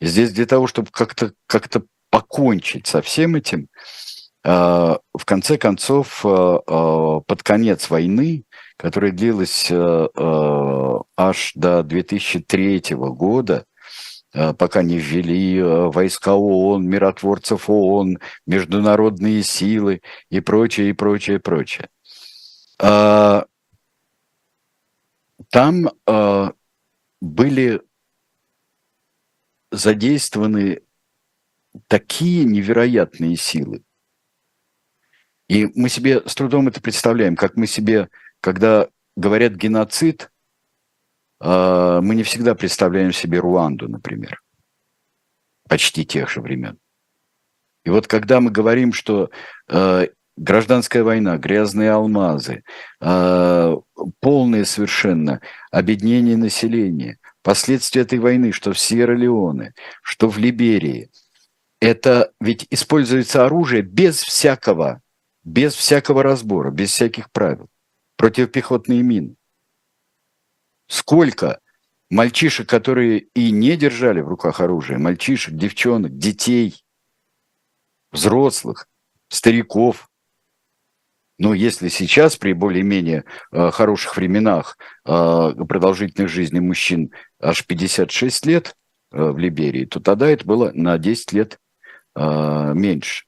[0.00, 1.68] И здесь для того, чтобы как-то как
[2.10, 3.68] покончить со всем этим,
[4.44, 8.44] э, в конце концов, под конец войны
[8.76, 9.74] которая длилась э,
[10.14, 13.64] э, аж до 2003 года,
[14.34, 21.40] э, пока не ввели войска ООН, миротворцев ООН, международные силы и прочее, и прочее, и
[21.40, 21.88] прочее.
[22.78, 23.46] А,
[25.50, 25.90] там
[27.20, 27.82] были
[29.70, 30.82] задействованы
[31.88, 33.82] такие невероятные силы.
[35.48, 38.08] И мы себе с трудом это представляем, как мы себе
[38.40, 40.30] когда говорят геноцид,
[41.40, 44.42] а, мы не всегда представляем себе Руанду, например,
[45.68, 46.78] почти тех же времен.
[47.84, 49.30] И вот когда мы говорим, что
[49.68, 50.06] а,
[50.36, 52.62] гражданская война, грязные алмазы,
[53.00, 53.76] а,
[54.20, 59.72] полное совершенно обеднение населения, последствия этой войны, что в Сьерра-Леоне,
[60.02, 61.10] что в Либерии,
[61.80, 65.00] это ведь используется оружие без всякого,
[65.44, 67.68] без всякого разбора, без всяких правил
[68.16, 69.36] противопехотные мины.
[70.88, 71.60] Сколько
[72.10, 76.82] мальчишек, которые и не держали в руках оружие, мальчишек, девчонок, детей,
[78.10, 78.88] взрослых,
[79.28, 80.08] стариков.
[81.38, 88.74] Но если сейчас при более-менее э, хороших временах э, продолжительной жизни мужчин аж 56 лет
[89.12, 91.60] э, в Либерии, то тогда это было на 10 лет
[92.18, 93.26] меньше.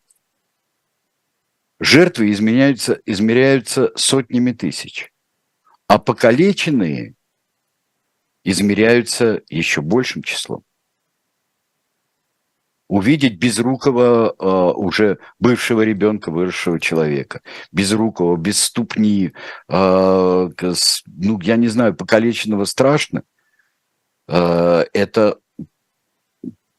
[1.78, 5.12] Жертвы изменяются, измеряются сотнями тысяч,
[5.86, 7.14] а покалеченные
[8.44, 10.64] измеряются еще большим числом.
[12.88, 19.32] Увидеть безрукого э, уже бывшего ребенка, выросшего человека, безрукого, без ступни,
[19.68, 23.24] э, с, ну, я не знаю, покалеченного страшно,
[24.26, 25.38] э, это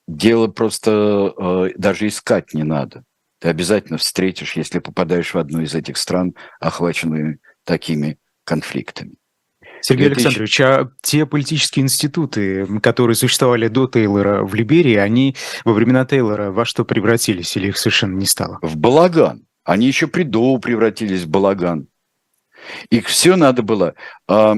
[0.08, 3.04] дело просто э, даже искать не надо.
[3.40, 9.16] Ты обязательно встретишь, если попадаешь в одну из этих стран, охваченные такими конфликтами.
[9.82, 10.26] Сергей 2000...
[10.26, 16.52] Александрович, а те политические институты, которые существовали до Тейлора в Либерии, они во времена Тейлора
[16.52, 18.60] во что превратились или их совершенно не стало?
[18.62, 19.46] В балаган.
[19.64, 21.88] Они еще при Доу превратились в балаган.
[22.90, 23.96] Их все надо было.
[24.28, 24.56] А,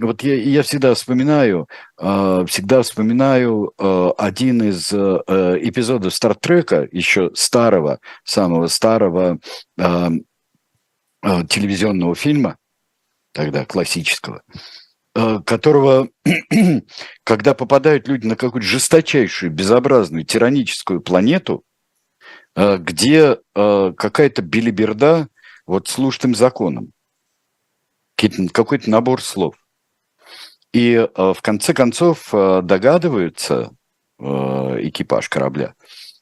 [0.00, 8.00] вот я, я всегда вспоминаю, а, всегда вспоминаю а, один из эпизодов Стартрека, еще старого,
[8.24, 9.38] самого старого
[11.22, 12.58] телевизионного фильма,
[13.34, 14.42] тогда классического,
[15.12, 16.08] которого,
[17.24, 21.64] когда попадают люди на какую-то жесточайшую, безобразную, тираническую планету,
[22.56, 25.28] где какая-то билиберда
[25.66, 26.92] вот служит законом
[28.52, 29.56] какой-то набор слов.
[30.72, 33.70] И э, в конце концов э, догадываются,
[34.18, 35.74] э, экипаж корабля,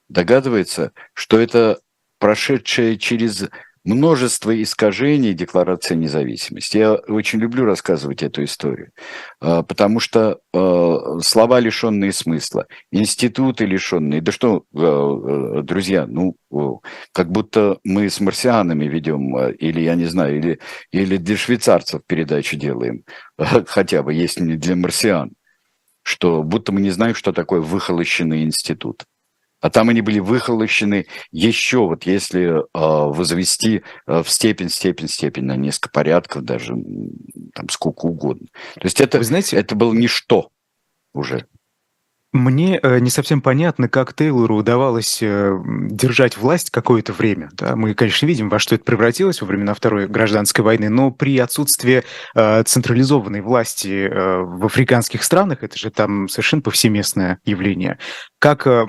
[0.09, 1.81] догадывается, что это
[2.19, 3.49] прошедшая через
[3.85, 6.79] множество искажений Декларации независимости.
[6.79, 8.93] Я очень люблю рассказывать эту историю,
[9.41, 16.37] а, потому что а, слова, лишенные смысла, институты лишенные, да что, а, друзья, ну,
[17.13, 20.59] как будто мы с марсианами ведем, или, я не знаю, или,
[20.91, 23.05] или для швейцарцев передачу делаем,
[23.67, 25.33] хотя бы, если не для марсиан,
[26.03, 29.05] что будто мы не знаем, что такое выхолощенный институт.
[29.63, 35.45] А там они были выхолощены еще, вот если э, возвести э, в степень, степень, степень
[35.45, 36.75] на несколько порядков, даже
[37.55, 38.49] там сколько угодно.
[38.75, 40.51] То есть это, Вы знаете, это было ничто
[41.15, 41.47] уже.
[42.33, 45.55] Мне э, не совсем понятно, как Тейлору удавалось э,
[45.91, 47.51] держать власть какое-то время.
[47.53, 47.77] Да?
[47.77, 52.05] Мы, конечно, видим, во что это превратилось во времена Второй гражданской войны, но при отсутствии
[52.35, 57.99] э, централизованной власти э, в африканских странах, это же там совершенно повсеместное явление,
[58.39, 58.87] как э,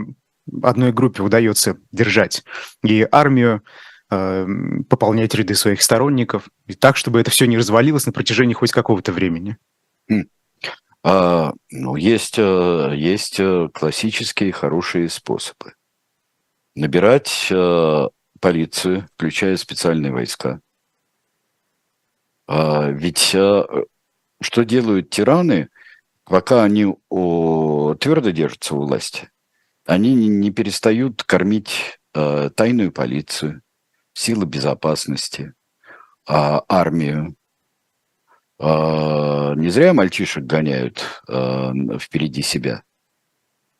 [0.61, 2.43] одной группе удается держать
[2.83, 3.63] и армию,
[4.09, 4.45] э,
[4.89, 9.11] пополнять ряды своих сторонников, и так, чтобы это все не развалилось на протяжении хоть какого-то
[9.11, 9.57] времени?
[10.09, 10.25] Хм.
[11.03, 15.73] А, ну, есть, э, есть э, классические хорошие способы.
[16.75, 17.51] Набирать
[18.39, 20.59] полицию, включая специальные войска.
[22.47, 25.69] А, ведь что делают тираны,
[26.25, 29.29] пока они твердо держатся у власти?
[29.85, 33.61] Они не перестают кормить э, тайную полицию,
[34.13, 35.53] силы безопасности,
[36.27, 37.35] э, армию.
[38.59, 42.83] Э, не зря мальчишек гоняют э, впереди себя.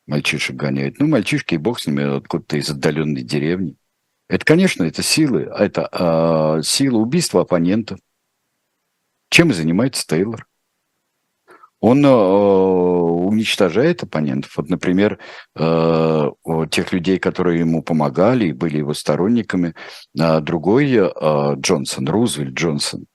[0.05, 0.99] Мальчишек гоняют.
[0.99, 3.77] Ну, мальчишки, и бог с ними, откуда-то из отдаленной деревни.
[4.27, 7.99] Это, конечно, это силы, это э, сила убийства оппонентов.
[9.29, 10.47] Чем и занимается Тейлор?
[11.83, 14.55] Он э, уничтожает оппонентов.
[14.55, 15.19] Вот, например,
[15.53, 16.31] э,
[16.71, 19.75] тех людей, которые ему помогали и были его сторонниками.
[20.17, 23.05] А другой э, Джонсон, Рузвельт Джонсон, э,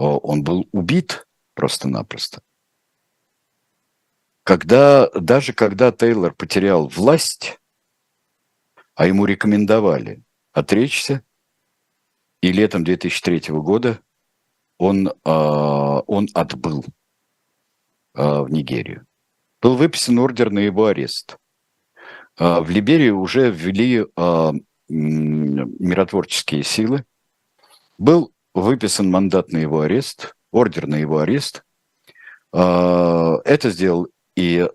[0.00, 2.42] он был убит просто-напросто.
[4.42, 7.60] Когда, даже когда Тейлор потерял власть,
[8.96, 11.22] а ему рекомендовали отречься,
[12.42, 14.00] и летом 2003 года
[14.76, 16.84] он, э, он отбыл
[18.18, 19.06] в Нигерию.
[19.60, 21.36] Был выписан ордер на его арест.
[22.36, 24.52] А, в Либерии уже ввели а,
[24.88, 27.04] миротворческие силы.
[27.98, 31.64] Был выписан мандат на его арест, ордер на его арест.
[32.50, 34.66] Это сделал и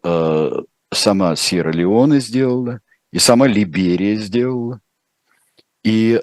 [0.91, 2.81] сама Сьерра-Леоне сделала,
[3.11, 4.79] и сама Либерия сделала.
[5.83, 6.21] И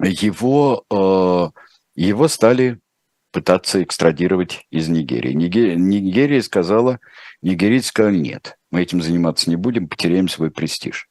[0.00, 1.52] его,
[1.94, 2.80] его стали
[3.32, 5.32] пытаться экстрадировать из Нигерии.
[5.32, 7.00] Нигерия, Нигерия сказала,
[7.40, 11.08] нигерийцы сказали, нет, мы этим заниматься не будем, потеряем свой престиж.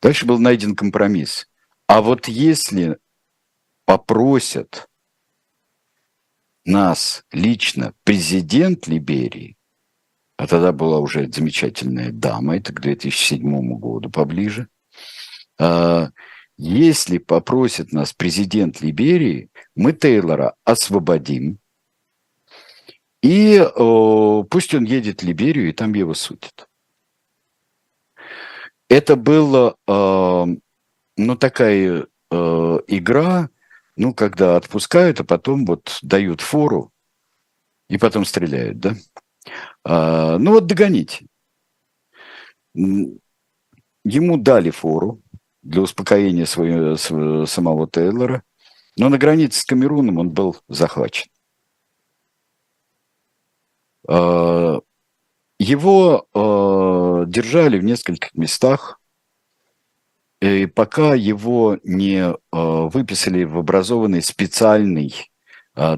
[0.00, 1.48] Дальше был найден компромисс.
[1.86, 2.98] А вот если
[3.84, 4.88] попросят
[6.64, 9.56] нас лично президент Либерии,
[10.36, 14.68] а тогда была уже замечательная дама, это к 2007 году поближе,
[15.58, 16.10] а,
[16.58, 21.58] если попросит нас президент Либерии, мы Тейлора освободим,
[23.22, 26.68] и э, пусть он едет в Либерию, и там его судят.
[28.88, 30.46] Это была, э,
[31.16, 33.50] ну, такая э, игра,
[33.96, 36.92] ну, когда отпускают, а потом вот дают фору,
[37.88, 38.94] и потом стреляют, да?
[39.84, 41.26] А, ну, вот догоните.
[42.74, 45.22] Ему дали фору,
[45.62, 48.42] для успокоения своего, самого Тейлора.
[48.96, 51.30] Но на границе с Камеруном он был захвачен.
[54.08, 54.80] А,
[55.58, 59.00] его а, держали в нескольких местах,
[60.40, 62.36] и пока его не а,
[62.88, 65.30] выписали в образованный специальный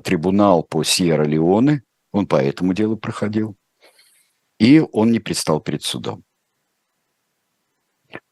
[0.03, 3.57] трибунал по Сьерра-Леоне, он по этому делу проходил,
[4.59, 6.25] и он не предстал перед судом.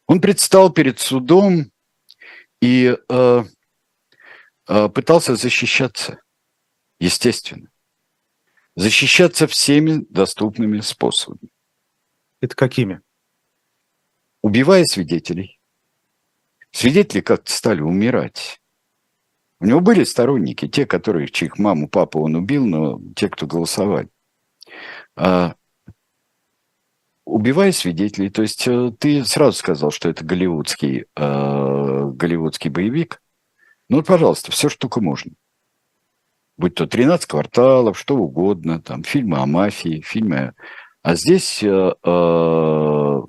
[0.07, 1.71] Он предстал перед судом
[2.59, 2.97] и
[4.67, 6.21] пытался защищаться,
[6.99, 7.69] естественно.
[8.75, 11.49] Защищаться всеми доступными способами.
[12.41, 13.01] Это какими?
[14.43, 15.59] Убивая свидетелей.
[16.71, 18.61] Свидетели как-то стали умирать.
[19.59, 24.09] У него были сторонники, те, которые, чьих маму, папу он убил, но те, кто голосовали.
[25.15, 25.55] А
[27.25, 28.29] убивая свидетелей.
[28.29, 33.21] То есть э, ты сразу сказал, что это голливудский, э, голливудский боевик.
[33.89, 35.31] Ну, пожалуйста, все, что только можно.
[36.57, 40.53] Будь то 13 кварталов, что угодно, там, фильмы о мафии, фильмы...
[41.03, 43.21] А здесь э, э,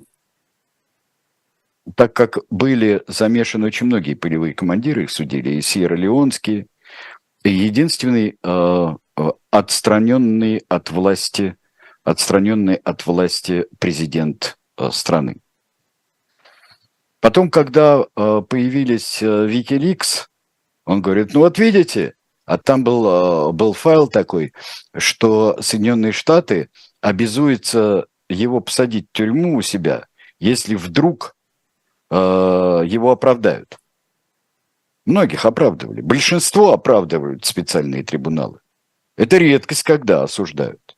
[1.95, 6.65] так как были замешаны очень многие полевые командиры, их судили, и Сьерра-Леонские,
[7.45, 8.95] единственный э,
[9.51, 11.55] отстраненный от власти,
[12.03, 14.57] отстраненный от власти президент
[14.91, 15.37] страны.
[17.21, 19.45] Потом, когда появились э,
[20.89, 22.15] он говорит, ну вот видите,
[22.45, 24.53] а там был, э, был файл такой,
[24.97, 30.07] что Соединенные Штаты обязуются его посадить в тюрьму у себя,
[30.39, 31.35] если вдруг
[32.09, 33.77] э, его оправдают.
[35.05, 36.01] Многих оправдывали.
[36.01, 38.59] Большинство оправдывают специальные трибуналы.
[39.15, 40.97] Это редкость, когда осуждают.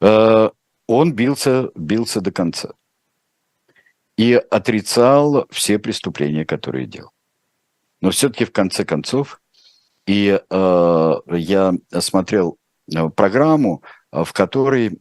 [0.00, 0.50] Э,
[0.88, 2.70] он бился, бился до конца.
[4.16, 7.12] И отрицал все преступления, которые делал.
[8.00, 9.40] Но все-таки в конце концов,
[10.06, 12.58] и э, я смотрел
[12.94, 13.82] э, программу,
[14.12, 15.00] э, в которой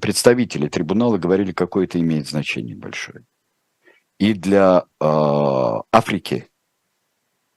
[0.00, 3.24] представители трибунала говорили, какое это имеет значение большое.
[4.18, 5.04] И для э,
[5.92, 6.48] Африки,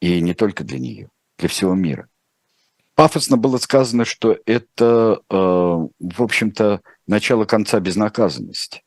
[0.02, 2.08] и не только для нее, для всего мира.
[2.96, 8.84] Пафосно было сказано, что это, э, в общем-то, начало конца безнаказанности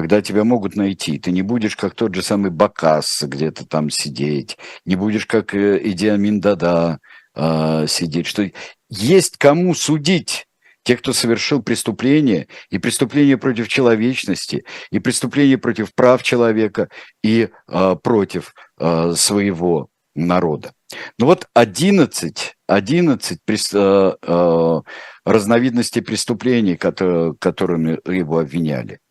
[0.00, 1.18] когда тебя могут найти.
[1.18, 5.80] Ты не будешь как тот же самый Бакас где-то там сидеть, не будешь как э,
[5.82, 7.00] Идиамин Дада
[7.34, 8.28] э, сидеть.
[8.28, 8.48] Что
[8.88, 10.46] есть кому судить
[10.84, 16.90] тех, кто совершил преступление, и преступление против человечности, и преступление против прав человека,
[17.24, 20.74] и э, против э, своего народа.
[21.18, 24.80] Ну вот 11, 11 прес, э, э,
[25.24, 29.00] разновидностей преступлений, которые, которыми его обвиняли–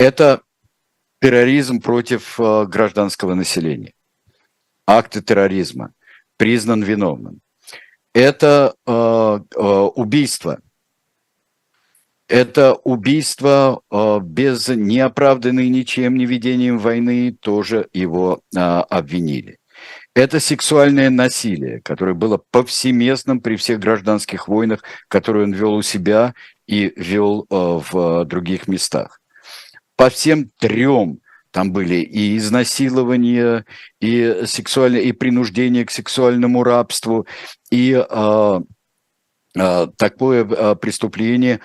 [0.00, 0.40] это
[1.20, 3.92] терроризм против э, гражданского населения.
[4.86, 5.92] Акты терроризма.
[6.38, 7.40] Признан виновным.
[8.14, 10.60] Это э, э, убийство.
[12.28, 19.58] Это убийство э, без неоправданной ничем не ведением войны, тоже его обвинили.
[20.14, 26.34] Это сексуальное насилие, которое было повсеместным при всех гражданских войнах, которые он вел у себя
[26.66, 29.19] и вел в других местах
[30.00, 31.20] по всем трем
[31.50, 33.66] там были и изнасилования,
[34.00, 37.26] и сексуальное, и принуждение к сексуальному рабству,
[37.70, 38.62] и а,
[39.58, 41.60] а, такое а, преступление,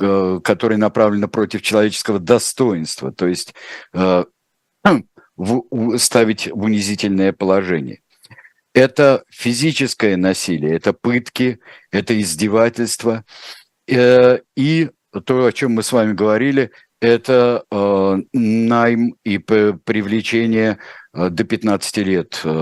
[0.00, 3.54] а, которое направлено против человеческого достоинства, то есть
[3.92, 4.24] а,
[5.36, 8.00] в, ставить в унизительное положение.
[8.74, 11.60] Это физическое насилие, это пытки,
[11.92, 13.24] это издевательство.
[13.88, 14.90] Э, и
[15.24, 20.78] то, о чем мы с вами говорили, это э, найм и привлечение
[21.12, 22.52] э, до 15 лет э, э,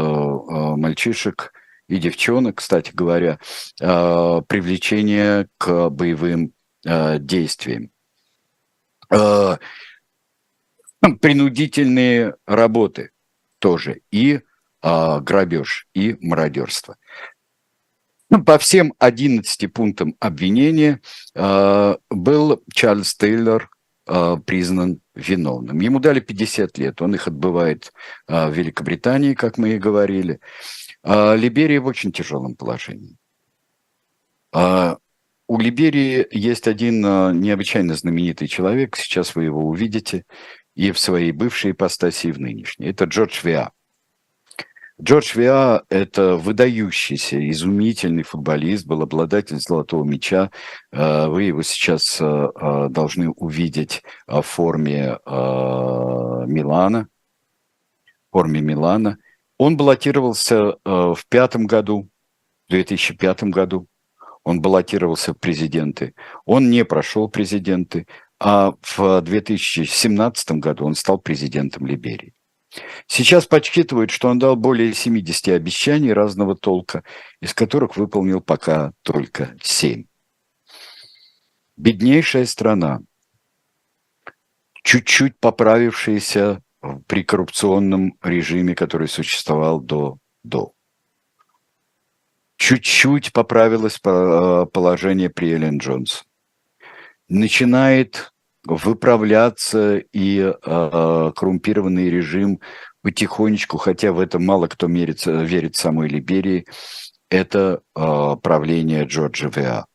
[0.76, 1.52] мальчишек
[1.88, 3.38] и девчонок, кстати говоря,
[3.80, 6.52] э, привлечение к боевым
[6.84, 7.90] э, действиям.
[9.10, 9.56] Э,
[11.20, 13.10] принудительные работы
[13.58, 14.40] тоже и
[14.82, 16.96] э, грабеж, и мародерство.
[18.46, 21.00] По всем 11 пунктам обвинения
[21.34, 23.70] э, был Чарльз Тейлор
[24.06, 25.80] а, признан виновным.
[25.80, 27.92] Ему дали 50 лет, он их отбывает
[28.26, 30.40] а, в Великобритании, как мы и говорили.
[31.02, 33.16] А Либерия в очень тяжелом положении.
[35.46, 40.24] У Либерии есть один необычайно знаменитый человек, сейчас вы его увидите,
[40.74, 42.86] и в своей бывшей ипостаси, и в нынешней.
[42.86, 43.72] Это Джордж Виа.
[45.02, 50.52] Джордж Виа– это выдающийся, изумительный футболист, был обладатель золотого мяча.
[50.92, 57.08] Э, вы его сейчас э, э, должны увидеть в форме Милана.
[58.30, 59.18] В форме Милана.
[59.58, 62.08] Он баллотировался в пятом году,
[62.68, 63.88] в 2005 году.
[64.44, 66.14] Он баллотировался в президенты.
[66.44, 68.06] Он не прошел президенты,
[68.38, 72.32] а в 2017 году он стал президентом Либерии.
[73.06, 77.04] Сейчас подсчитывают, что он дал более 70 обещаний разного толка,
[77.40, 80.04] из которых выполнил пока только 7.
[81.76, 83.00] Беднейшая страна,
[84.82, 86.62] чуть-чуть поправившаяся
[87.06, 90.72] при коррупционном режиме, который существовал до, до.
[92.56, 96.24] Чуть-чуть поправилось э, положение при Эллен Джонс.
[97.28, 98.33] Начинает
[98.64, 102.60] выправляться, и э, коррумпированный режим
[103.02, 106.66] потихонечку, хотя в это мало кто мерится, верит самой Либерии,
[107.28, 109.86] это э, правление Джорджа Веа.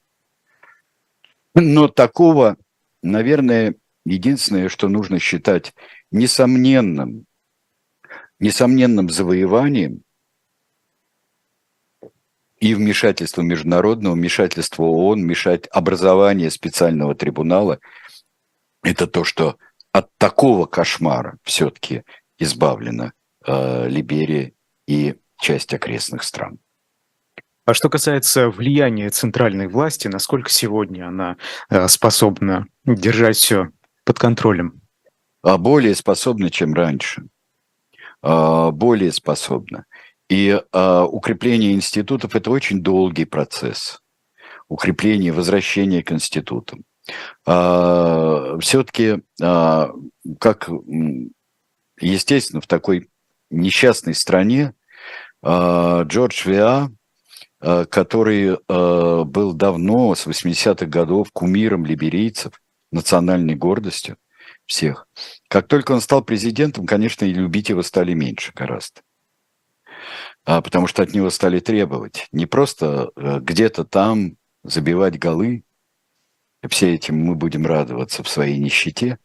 [1.55, 2.57] Но такого,
[3.01, 5.73] наверное, единственное, что нужно считать
[6.11, 7.25] несомненным,
[8.39, 10.03] несомненным завоеванием
[12.59, 17.79] и вмешательство международного, вмешательство ООН, вмешать образование специального трибунала–
[18.83, 19.57] это то, что
[19.91, 22.03] от такого кошмара все-таки
[22.37, 23.13] избавлена
[23.45, 24.53] э, Либерия
[24.87, 26.59] и часть окрестных стран.
[27.65, 31.37] А что касается влияния центральной власти, насколько сегодня она
[31.69, 33.69] э, способна держать все
[34.05, 34.81] под контролем?
[35.41, 37.27] А более способна, чем раньше.
[38.21, 39.85] А, более способна.
[40.29, 44.01] И а, укрепление институтов– это очень долгий процесс.
[44.67, 46.83] Укрепление, возвращение к институтам.
[47.43, 50.69] Все-таки, как
[51.99, 53.09] естественно, в такой
[53.49, 54.73] несчастной стране
[55.43, 56.89] Джордж Виа,
[57.59, 62.53] который был давно, с 80-х годов, кумиром либерийцев,
[62.91, 64.17] национальной гордостью
[64.65, 65.07] всех.
[65.47, 69.01] Как только он стал президентом, конечно, и любить его стали меньше гораздо.
[70.45, 75.63] А, потому что от него стали требовать не просто э, где-то там забивать голы,
[76.67, 79.17] все этим мы будем радоваться в своей нищете,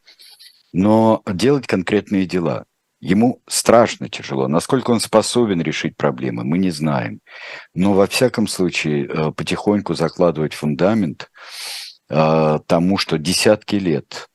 [0.72, 2.66] но делать конкретные дела.
[3.00, 4.48] Ему страшно тяжело.
[4.48, 7.20] Насколько он способен решить проблемы, мы не знаем.
[7.74, 11.30] Но во всяком случае э, потихоньку закладывать фундамент
[12.08, 14.30] э, тому, что десятки лет,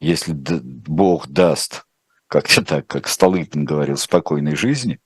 [0.00, 1.86] если Бог даст,
[2.26, 5.00] как-то так, как Столыпин говорил, спокойной жизни,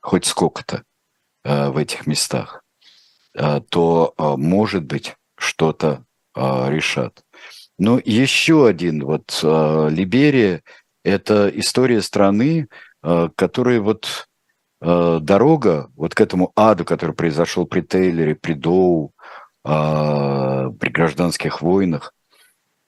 [0.00, 0.82] хоть сколько-то
[1.44, 2.62] э, в этих местах,
[3.68, 6.03] то, может быть, что-то
[6.34, 7.22] решат.
[7.78, 10.62] Но еще один, вот э, Либерия–
[11.04, 12.68] это история страны,
[13.02, 14.28] э, которая вот
[14.80, 19.14] дорога вот к этому аду, который произошел при Тейлере, при Доу,
[19.64, 22.12] а, при гражданских войнах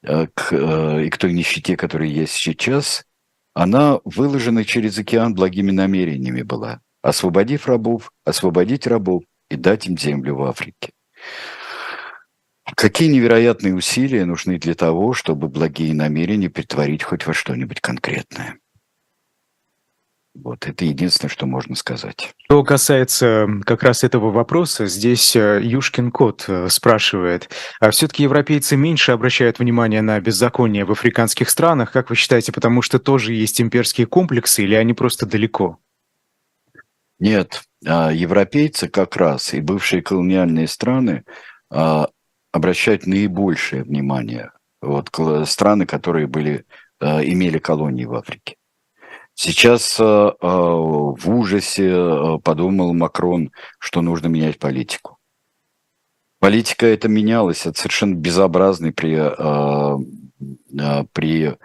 [0.03, 3.07] к, и к той нищете, которая есть сейчас,
[3.55, 6.81] она выложена через океан благими намерениями была.
[7.01, 10.91] Освободив рабов, освободить рабов и дать им землю в Африке.
[12.75, 18.59] Какие невероятные усилия нужны для того, чтобы благие намерения притворить хоть во что-нибудь конкретное?
[20.43, 22.35] Вот это единственное, что можно сказать.
[22.45, 27.49] Что касается как раз этого вопроса, здесь э, Юшкин кот э, спрашивает,
[27.81, 32.83] а все-таки европейцы меньше обращают внимание на беззаконие в африканских странах, как вы считаете, потому
[32.83, 35.79] что тоже есть имперские комплексы или они просто далеко?
[37.19, 41.25] Нет, а, европейцы как раз и бывшие колониальные страны
[41.71, 42.09] а,
[42.57, 44.51] обращают наибольшее внимание.
[44.83, 45.11] Вот
[45.49, 46.65] страны, которые были,
[47.01, 48.57] а, имели колонии в Африке.
[49.39, 55.19] Сейчас э, э, в ужасе э, подумал Макрон, что нужно менять политику.
[56.39, 59.19] Политика эта менялась, это совершенно безобразный при,
[61.13, 61.57] при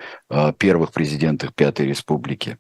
[0.58, 2.58] первых президентах Пятой Республики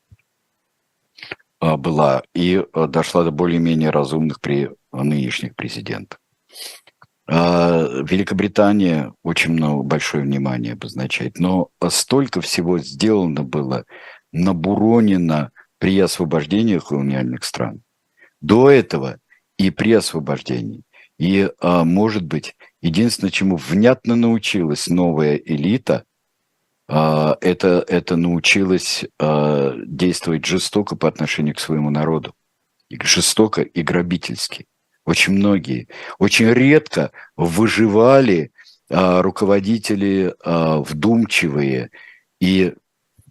[1.62, 6.21] была и дошла до более-менее разумных при нынешних президентах.
[7.32, 13.86] Великобритания очень много большое внимание обозначает, но столько всего сделано было
[14.34, 17.84] набуронено при освобождении колониальных стран.
[18.42, 19.18] До этого
[19.58, 20.84] и при освобождении.
[21.18, 26.04] И, а, может быть, единственное, чему внятно научилась новая элита,
[26.88, 32.34] а, это, это научилась а, действовать жестоко по отношению к своему народу.
[32.90, 34.66] Жестоко и грабительски.
[35.06, 35.88] Очень многие.
[36.20, 38.52] Очень редко выживали
[38.90, 41.92] руководители вдумчивые
[42.42, 42.74] и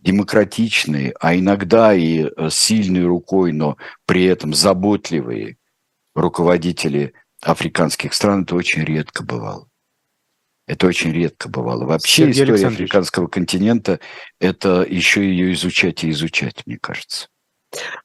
[0.03, 5.59] демократичные, а иногда и э, сильной рукой, но при этом заботливые
[6.15, 7.13] руководители
[7.43, 9.69] африканских стран, это очень редко бывало.
[10.67, 11.85] Это очень редко бывало.
[11.85, 14.01] Вообще Сергей история африканского континента–
[14.41, 17.29] это еще ее изучать и изучать, мне кажется.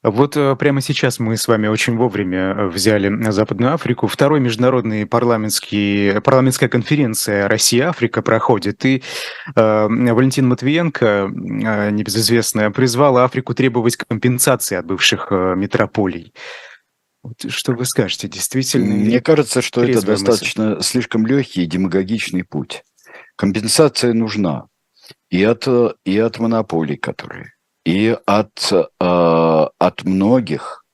[0.02, 4.06] Вот э, прямо сейчас мы с вами очень вовремя э, взяли Западную Африку.
[4.06, 8.84] Второй международный парламентский, парламентская конференция Россия-Африка проходит.
[8.84, 9.02] И
[9.56, 16.32] э, Валентин Матвиенко, э, небезызвестная, призвала Африку требовать компенсации от бывших э, метрополий.
[17.24, 18.94] Вот что вы скажете, действительно?
[18.94, 20.82] Мне кажется, что это достаточно мысль?
[20.82, 22.84] слишком легкий и демагогичный путь.
[23.34, 24.66] Компенсация нужна
[25.28, 25.66] и от,
[26.04, 27.55] и от монополий, которые
[27.86, 30.84] и от, э, от многих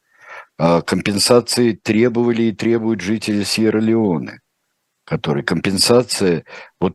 [0.58, 4.40] э, компенсации требовали и требуют жители Сьерра-Леоне,
[5.04, 6.44] которые компенсация
[6.78, 6.94] вот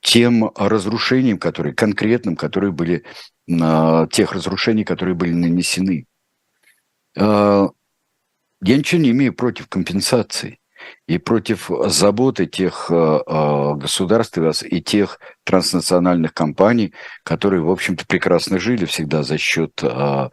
[0.00, 3.04] тем разрушениям, которые конкретным, которые были,
[3.46, 6.06] э, тех разрушений, которые были нанесены.
[7.14, 10.58] Я ничего не имею против компенсации
[11.06, 18.58] и против заботы тех э, э, государств и тех транснациональных компаний, которые, в общем-то, прекрасно
[18.58, 20.30] жили всегда за счет э,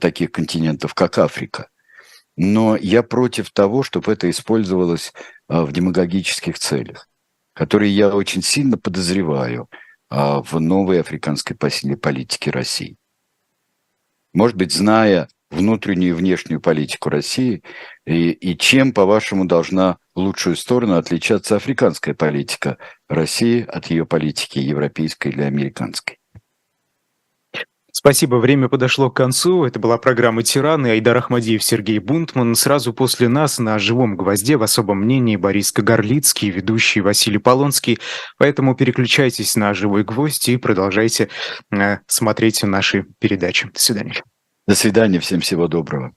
[0.00, 1.68] таких континентов, как Африка.
[2.36, 5.12] Но я против того, чтобы это использовалось
[5.48, 7.08] в демагогических целях,
[7.54, 9.68] которые я очень сильно подозреваю
[10.10, 12.96] в новой африканской политике России?
[14.32, 17.62] Может быть, зная внутреннюю и внешнюю политику России,
[18.06, 22.78] и, и чем, по-вашему, должна в лучшую сторону отличаться африканская политика
[23.08, 26.18] России от ее политики европейской или американской?
[27.96, 29.64] Спасибо, время подошло к концу.
[29.64, 30.88] Это была программа «Тираны».
[30.88, 32.56] Айдар Ахмадиев, Сергей Бунтман.
[32.56, 38.00] Сразу после нас на «Живом гвозде» в особом мнении Борис Кагарлицкий, ведущий Василий Полонский.
[38.36, 41.28] Поэтому переключайтесь на «Живой гвоздь» и продолжайте
[41.70, 43.70] э, смотреть наши передачи.
[43.72, 44.24] До свидания.
[44.66, 46.14] До свидания, всем всего доброго.